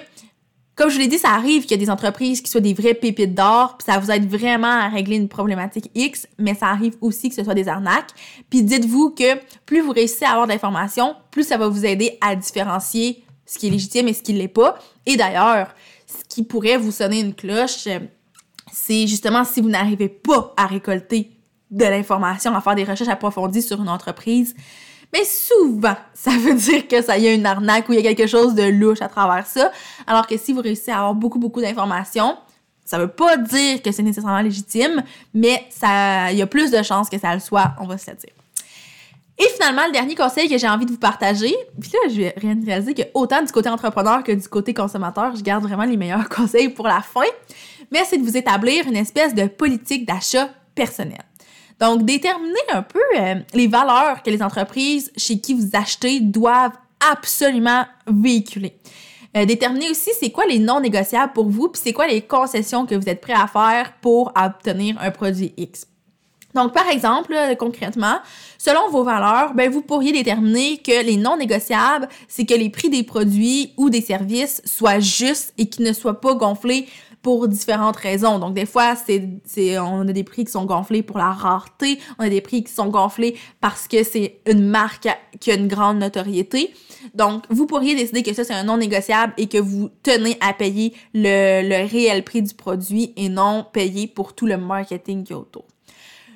comme 0.76 0.90
je 0.90 0.98
l'ai 0.98 1.06
dit, 1.06 1.18
ça 1.18 1.30
arrive 1.30 1.62
qu'il 1.62 1.72
y 1.72 1.74
a 1.74 1.84
des 1.84 1.90
entreprises 1.90 2.40
qui 2.40 2.50
soient 2.50 2.60
des 2.60 2.74
vraies 2.74 2.94
pépites 2.94 3.34
d'or, 3.34 3.76
puis 3.78 3.87
ça 3.87 3.98
vous 3.98 4.10
aide 4.10 4.28
vraiment 4.28 4.66
à 4.66 4.88
régler 4.88 5.16
une 5.16 5.28
problématique 5.28 5.90
X, 5.94 6.26
mais 6.38 6.54
ça 6.54 6.66
arrive 6.66 6.96
aussi 7.00 7.28
que 7.28 7.34
ce 7.34 7.44
soit 7.44 7.54
des 7.54 7.68
arnaques. 7.68 8.10
Puis 8.50 8.62
dites-vous 8.62 9.10
que 9.10 9.38
plus 9.66 9.80
vous 9.80 9.92
réussissez 9.92 10.24
à 10.24 10.30
avoir 10.30 10.46
de 10.46 10.52
l'information, 10.52 11.14
plus 11.30 11.44
ça 11.44 11.58
va 11.58 11.68
vous 11.68 11.87
aider 11.87 12.18
à 12.20 12.34
différencier 12.34 13.22
ce 13.46 13.58
qui 13.58 13.68
est 13.68 13.70
légitime 13.70 14.08
et 14.08 14.12
ce 14.12 14.22
qui 14.22 14.32
l'est 14.32 14.48
pas. 14.48 14.78
Et 15.06 15.16
d'ailleurs, 15.16 15.74
ce 16.06 16.24
qui 16.28 16.42
pourrait 16.42 16.76
vous 16.76 16.90
sonner 16.90 17.20
une 17.20 17.34
cloche, 17.34 17.87
c'est 18.72 19.06
justement 19.06 19.44
si 19.44 19.60
vous 19.60 19.68
n'arrivez 19.68 20.08
pas 20.08 20.54
à 20.56 20.66
récolter 20.66 21.30
de 21.70 21.84
l'information, 21.84 22.54
à 22.54 22.60
faire 22.60 22.74
des 22.74 22.84
recherches 22.84 23.08
approfondies 23.08 23.62
sur 23.62 23.80
une 23.80 23.88
entreprise, 23.88 24.54
mais 25.14 25.24
souvent, 25.24 25.94
ça 26.12 26.33
veut 26.33 26.55
dire 26.55 26.88
que 26.88 27.00
ça 27.00 27.16
y 27.16 27.29
a 27.29 27.33
une 27.33 27.46
arnaque 27.46 27.88
ou 27.88 27.92
il 27.92 28.00
y 28.00 28.09
a 28.09 28.12
quelque 28.12 28.27
chose 28.27 28.57
de 28.57 28.64
louche 28.64 29.00
à 29.00 29.09
travers 29.09 29.46
ça. 29.46 29.70
Alors 30.09 30.27
que 30.27 30.37
si 30.37 30.53
vous 30.53 30.61
réussissez 30.61 30.90
à 30.90 30.98
avoir 30.98 31.14
beaucoup, 31.14 31.38
beaucoup 31.38 31.61
d'informations, 31.61 32.37
ça 32.85 32.98
veut 32.98 33.07
pas 33.07 33.37
dire 33.37 33.81
que 33.81 33.92
c'est 33.92 34.03
nécessairement 34.03 34.40
légitime, 34.40 35.05
mais 35.33 35.64
ça, 35.70 36.33
il 36.33 36.38
y 36.38 36.42
a 36.42 36.48
plus 36.48 36.72
de 36.72 36.83
chances 36.83 37.09
que 37.09 37.18
ça 37.20 37.33
le 37.33 37.38
soit, 37.38 37.77
on 37.81 37.87
va 37.87 37.96
se 37.96 38.11
le 38.11 38.16
dire. 38.16 38.33
Et 39.38 39.46
finalement, 39.55 39.87
le 39.87 39.92
dernier 39.92 40.16
conseil 40.16 40.48
que 40.48 40.59
j'ai 40.59 40.68
envie 40.68 40.85
de 40.85 40.90
vous 40.90 40.98
partager, 40.98 41.55
puis 41.81 41.92
là, 41.92 41.98
je 42.09 42.16
vais 42.16 42.35
réaliser 42.37 42.94
que 42.94 43.03
autant 43.14 43.40
du 43.40 43.53
côté 43.53 43.68
entrepreneur 43.68 44.24
que 44.24 44.33
du 44.33 44.48
côté 44.48 44.74
consommateur, 44.74 45.37
je 45.37 45.42
garde 45.42 45.62
vraiment 45.62 45.85
les 45.85 45.96
meilleurs 45.96 46.29
conseils 46.29 46.70
pour 46.70 46.88
la 46.88 47.03
fin, 47.03 47.22
mais 47.92 48.03
c'est 48.05 48.18
de 48.18 48.24
vous 48.24 48.37
établir 48.37 48.88
une 48.88 48.96
espèce 48.96 49.33
de 49.33 49.46
politique 49.46 50.07
d'achat 50.09 50.48
personnelle. 50.74 51.24
Donc, 51.80 52.04
déterminer 52.04 52.54
un 52.72 52.82
peu 52.82 53.00
euh, 53.18 53.34
les 53.52 53.66
valeurs 53.66 54.22
que 54.22 54.30
les 54.30 54.42
entreprises 54.42 55.10
chez 55.16 55.38
qui 55.40 55.54
vous 55.54 55.70
achetez 55.72 56.20
doivent 56.20 56.76
absolument 57.12 57.84
véhiculer. 58.06 58.76
Euh, 59.37 59.44
déterminer 59.44 59.90
aussi 59.90 60.10
c'est 60.18 60.30
quoi 60.30 60.46
les 60.46 60.60
non 60.60 60.80
négociables 60.80 61.32
pour 61.32 61.48
vous, 61.48 61.68
puis 61.68 61.82
c'est 61.84 61.92
quoi 61.92 62.06
les 62.06 62.22
concessions 62.22 62.87
que 62.87 62.94
vous 62.94 63.08
êtes 63.08 63.20
prêt 63.20 63.34
à 63.34 63.48
faire 63.48 63.92
pour 64.00 64.32
obtenir 64.37 64.96
un 65.00 65.10
produit 65.10 65.52
X. 65.56 65.88
Donc, 66.54 66.72
par 66.72 66.88
exemple, 66.88 67.34
concrètement, 67.58 68.18
selon 68.58 68.88
vos 68.90 69.02
valeurs, 69.02 69.54
ben, 69.54 69.68
vous 69.68 69.82
pourriez 69.82 70.12
déterminer 70.12 70.78
que 70.78 71.04
les 71.04 71.16
non 71.16 71.37
négociables, 71.37 72.08
c'est 72.28 72.44
que 72.44 72.54
les 72.54 72.70
prix 72.70 72.90
des 72.90 73.02
produits 73.02 73.72
ou 73.76 73.90
des 73.90 74.00
services 74.00 74.62
soient 74.64 75.00
justes 75.00 75.52
et 75.58 75.68
qu'ils 75.68 75.84
ne 75.84 75.92
soient 75.92 76.20
pas 76.20 76.34
gonflés 76.34 76.87
pour 77.24 77.48
différentes 77.48 77.96
raisons. 77.96 78.38
Donc, 78.38 78.52
des 78.52 78.66
fois, 78.66 78.94
c'est, 78.96 79.78
on 79.78 80.06
a 80.06 80.12
des 80.12 80.24
prix 80.24 80.44
qui 80.44 80.52
sont 80.52 80.66
gonflés 80.66 81.02
pour 81.02 81.16
la 81.16 81.32
rareté, 81.32 81.98
on 82.18 82.22
a 82.22 82.28
des 82.28 82.42
prix 82.42 82.62
qui 82.62 82.70
sont 82.70 82.88
gonflés 82.88 83.34
parce 83.62 83.88
que 83.88 84.04
c'est 84.04 84.40
une 84.46 84.68
marque 84.68 85.08
qui 85.40 85.50
a 85.50 85.54
une 85.54 85.66
grande 85.66 85.98
notoriété. 85.98 86.74
Donc, 87.14 87.44
vous 87.48 87.66
pourriez 87.66 87.94
décider 87.94 88.22
que 88.22 88.34
ça, 88.34 88.44
c'est 88.44 88.52
un 88.52 88.64
non 88.64 88.76
négociable 88.76 89.32
et 89.38 89.46
que 89.46 89.56
vous 89.56 89.88
tenez 90.02 90.37
à 90.42 90.52
payer 90.52 90.92
le, 91.14 91.66
le 91.66 91.90
réel 91.90 92.24
prix 92.24 92.42
du 92.42 92.52
produit 92.52 93.14
et 93.16 93.30
non 93.30 93.64
payer 93.72 94.06
pour 94.06 94.34
tout 94.34 94.44
le 94.44 94.58
marketing 94.58 95.24
qui 95.24 95.32
est 95.32 95.37
autour. 95.37 95.64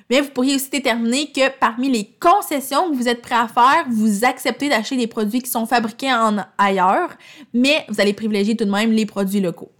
Mais 0.09 0.21
vous 0.21 0.31
pourriez 0.31 0.55
aussi 0.55 0.71
déterminer 0.71 1.31
que 1.31 1.55
parmi 1.59 1.91
les 1.91 2.09
concessions 2.19 2.89
que 2.89 2.95
vous 2.95 3.07
êtes 3.07 3.21
prêt 3.21 3.35
à 3.35 3.47
faire, 3.47 3.85
vous 3.91 4.25
acceptez 4.25 4.69
d'acheter 4.69 4.97
des 4.97 5.05
produits 5.05 5.43
qui 5.43 5.51
sont 5.51 5.67
fabriqués 5.67 6.11
en 6.11 6.37
ailleurs, 6.57 7.11
mais 7.53 7.85
vous 7.89 8.01
allez 8.01 8.13
privilégier 8.13 8.57
tout 8.57 8.65
de 8.65 8.71
même 8.71 8.91
les 8.91 9.05
produits 9.05 9.39
locaux. 9.39 9.71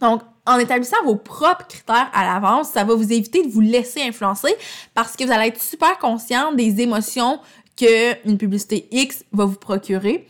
Donc, 0.00 0.22
en 0.48 0.58
établissant 0.58 0.96
vos 1.04 1.16
propres 1.16 1.66
critères 1.68 2.10
à 2.14 2.24
l'avance, 2.24 2.70
ça 2.70 2.82
va 2.82 2.94
vous 2.94 3.12
éviter 3.12 3.44
de 3.46 3.50
vous 3.50 3.60
laisser 3.60 4.00
influencer 4.02 4.54
parce 4.94 5.14
que 5.14 5.24
vous 5.24 5.30
allez 5.30 5.48
être 5.48 5.60
super 5.62 5.98
conscient 5.98 6.52
des 6.52 6.80
émotions 6.80 7.38
que 7.76 8.26
une 8.26 8.38
publicité 8.38 8.88
X 8.90 9.24
va 9.32 9.44
vous 9.44 9.56
procurer. 9.58 10.26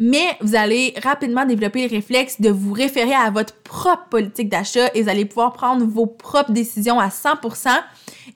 Mais 0.00 0.36
vous 0.40 0.54
allez 0.54 0.94
rapidement 1.02 1.44
développer 1.44 1.86
le 1.86 1.94
réflexe 1.94 2.40
de 2.40 2.50
vous 2.50 2.72
référer 2.72 3.14
à 3.14 3.30
votre 3.30 3.54
propre 3.56 4.08
politique 4.10 4.48
d'achat 4.48 4.88
et 4.94 5.02
vous 5.02 5.08
allez 5.08 5.24
pouvoir 5.24 5.52
prendre 5.52 5.84
vos 5.84 6.06
propres 6.06 6.52
décisions 6.52 7.00
à 7.00 7.08
100% 7.08 7.68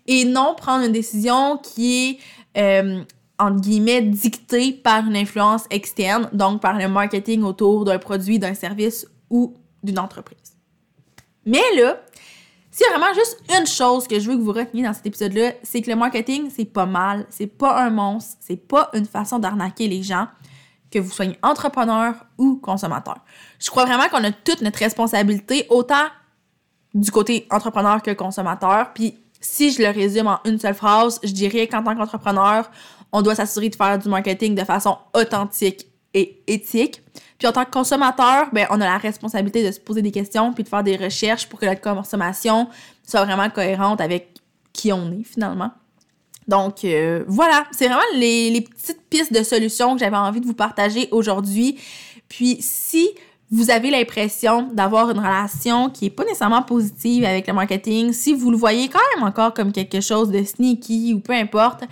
et 0.09 0.25
non 0.25 0.55
prendre 0.57 0.85
une 0.85 0.93
décision 0.93 1.59
qui 1.59 2.19
est 2.57 2.61
euh, 2.61 3.03
entre 3.39 3.61
guillemets 3.61 4.03
dictée 4.03 4.73
par 4.73 5.07
une 5.07 5.17
influence 5.17 5.65
externe, 5.71 6.29
donc 6.33 6.61
par 6.61 6.77
le 6.77 6.89
marketing 6.89 7.43
autour 7.43 7.85
d'un 7.85 7.99
produit, 7.99 8.39
d'un 8.39 8.55
service 8.55 9.07
ou 9.31 9.55
d'une 9.83 10.01
entreprise. 10.01 10.42
Mais 11.45 11.63
là, 11.77 12.01
s'il 12.71 12.87
y 12.87 12.91
vraiment 12.91 13.13
juste 13.15 13.39
une 13.59 13.67
chose 13.67 14.09
que 14.09 14.19
je 14.19 14.31
veux 14.31 14.37
que 14.37 14.43
vous 14.43 14.53
reteniez 14.53 14.83
dans 14.83 14.95
cet 14.95 15.07
épisode-là, 15.07 15.53
c'est 15.63 15.83
que 15.83 15.91
le 15.91 15.97
marketing, 15.97 16.51
c'est 16.55 16.65
pas 16.65 16.87
mal, 16.87 17.27
c'est 17.29 17.47
pas 17.47 17.83
un 17.83 17.91
monstre, 17.91 18.37
c'est 18.41 18.57
pas 18.57 18.91
une 18.95 19.05
façon 19.05 19.39
d'arnaquer 19.39 19.89
les 19.89 20.03
gens. 20.03 20.27
que 20.91 20.99
vous 20.99 21.11
soyez 21.11 21.39
entrepreneur 21.43 22.15
ou 22.37 22.57
consommateur. 22.57 23.17
Je 23.59 23.71
crois 23.71 23.87
vraiment 23.87 24.09
qu'on 24.11 24.23
a 24.25 24.31
toute 24.31 24.61
notre 24.61 24.79
responsabilité, 24.79 25.67
autant 25.71 26.07
du 26.93 27.11
côté 27.11 27.47
entrepreneur 27.51 28.03
que 28.03 28.11
consommateur. 28.11 28.93
Puis 28.93 29.19
si 29.41 29.73
je 29.73 29.83
le 29.83 29.89
résume 29.89 30.27
en 30.27 30.41
une 30.45 30.59
seule 30.59 30.75
phrase, 30.75 31.19
je 31.23 31.33
dirais 31.33 31.67
qu'en 31.67 31.83
tant 31.83 31.97
qu'entrepreneur, 31.97 32.71
on 33.11 33.23
doit 33.23 33.35
s'assurer 33.35 33.71
de 33.71 33.75
faire 33.75 33.99
du 33.99 34.09
marketing 34.09 34.55
de 34.55 34.65
façon 34.65 34.99
authentique 35.15 35.87
et 36.15 36.43
éthique. 36.47 37.03
Puis 37.39 37.49
en 37.49 37.53
tant 37.53 37.65
que 37.65 37.71
consommateur, 37.71 38.49
ben, 38.53 38.67
on 38.71 38.81
a 38.81 38.85
la 38.85 38.99
responsabilité 38.99 39.67
de 39.67 39.73
se 39.73 39.81
poser 39.81 40.03
des 40.03 40.13
questions 40.13 40.53
puis 40.53 40.65
de 40.65 40.69
faire 40.69 40.85
des 40.85 40.97
recherches 40.97 41.49
pour 41.49 41.59
que 41.59 41.67
notre 41.67 41.81
consommation 41.81 42.69
soit 43.07 43.25
vraiment 43.25 43.51
cohérente 43.51 44.01
avec 44.01 44.29
qui 44.73 44.93
on 44.93 45.13
est 45.13 45.25
finalement. 45.25 45.71
Donc 46.49 46.85
euh, 46.85 47.25
voilà, 47.29 47.65
c'est 47.73 47.87
vraiment 47.87 48.03
les, 48.15 48.61
petites 48.61 49.03
pistes 49.09 49.33
de 49.33 49.43
solutions 49.43 49.95
que 49.95 50.01
j'avais 50.01 50.17
envie 50.17 50.41
de 50.41 50.47
vous 50.47 50.55
partager 50.55 51.09
aujourd'hui. 51.11 51.79
Puis 52.29 52.59
si 52.61 53.11
vous 53.51 53.71
avez 53.71 53.91
l'impression 53.91 54.69
d'avoir 54.73 55.11
une 55.11 55.19
relation 55.19 55.91
qui 55.91 56.07
est 56.07 56.11
pas 56.11 56.25
nécessairement 56.25 56.63
positive 56.63 57.25
avec 57.25 57.47
le 57.47 57.53
marketing, 57.53 58.13
si 58.13 58.33
vous 58.33 58.51
le 58.51 58.57
voyez 58.57 58.89
quand 58.89 59.01
même 59.15 59.27
encore 59.29 59.53
comme 59.53 59.73
quelque 59.73 60.01
chose 60.01 60.31
de 60.31 60.43
sneaky 60.43 61.13
ou 61.15 61.21
peu 61.21 61.35
importe, 61.35 61.85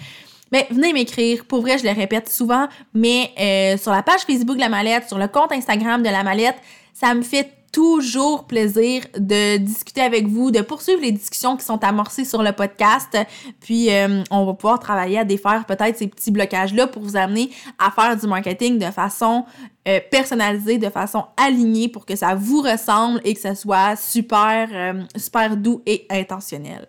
mais 0.52 0.66
venez 0.70 0.92
m'écrire. 0.92 1.44
Pour 1.46 1.60
vrai, 1.60 1.78
je 1.78 1.84
le 1.84 1.92
répète 1.92 2.28
souvent, 2.28 2.68
mais 2.94 3.30
euh, 3.40 3.76
sur 3.78 3.92
la 3.92 4.02
page 4.02 4.22
Facebook 4.22 4.56
de 4.56 4.60
la 4.60 4.68
mallette, 4.68 5.08
sur 5.08 5.18
le 5.18 5.28
compte 5.28 5.52
Instagram 5.52 6.02
de 6.02 6.08
la 6.08 6.22
mallette, 6.22 6.56
ça 6.92 7.14
me 7.14 7.22
fait 7.22 7.50
toujours 7.72 8.46
plaisir 8.46 9.04
de 9.16 9.56
discuter 9.58 10.00
avec 10.00 10.26
vous, 10.26 10.50
de 10.50 10.60
poursuivre 10.60 11.00
les 11.00 11.12
discussions 11.12 11.56
qui 11.56 11.64
sont 11.64 11.82
amorcées 11.84 12.24
sur 12.24 12.42
le 12.42 12.52
podcast. 12.52 13.16
Puis, 13.60 13.92
euh, 13.92 14.22
on 14.30 14.44
va 14.44 14.54
pouvoir 14.54 14.80
travailler 14.80 15.18
à 15.18 15.24
défaire 15.24 15.64
peut-être 15.66 15.96
ces 15.96 16.08
petits 16.08 16.30
blocages-là 16.30 16.86
pour 16.88 17.02
vous 17.02 17.16
amener 17.16 17.50
à 17.78 17.90
faire 17.90 18.16
du 18.16 18.26
marketing 18.26 18.78
de 18.78 18.90
façon 18.90 19.44
euh, 19.86 20.00
personnalisée, 20.10 20.78
de 20.78 20.90
façon 20.90 21.26
alignée 21.36 21.88
pour 21.88 22.06
que 22.06 22.16
ça 22.16 22.34
vous 22.34 22.60
ressemble 22.60 23.20
et 23.24 23.34
que 23.34 23.40
ça 23.40 23.54
soit 23.54 23.96
super, 23.96 24.68
euh, 24.72 25.02
super 25.16 25.56
doux 25.56 25.82
et 25.86 26.06
intentionnel. 26.10 26.88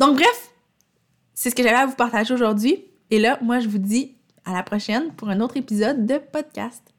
Donc, 0.00 0.16
bref, 0.16 0.50
c'est 1.34 1.50
ce 1.50 1.54
que 1.54 1.62
j'avais 1.62 1.76
à 1.76 1.86
vous 1.86 1.96
partager 1.96 2.32
aujourd'hui. 2.32 2.84
Et 3.10 3.18
là, 3.18 3.38
moi, 3.42 3.60
je 3.60 3.68
vous 3.68 3.78
dis 3.78 4.16
à 4.44 4.52
la 4.52 4.62
prochaine 4.62 5.12
pour 5.12 5.28
un 5.28 5.40
autre 5.40 5.56
épisode 5.56 6.06
de 6.06 6.18
podcast. 6.18 6.93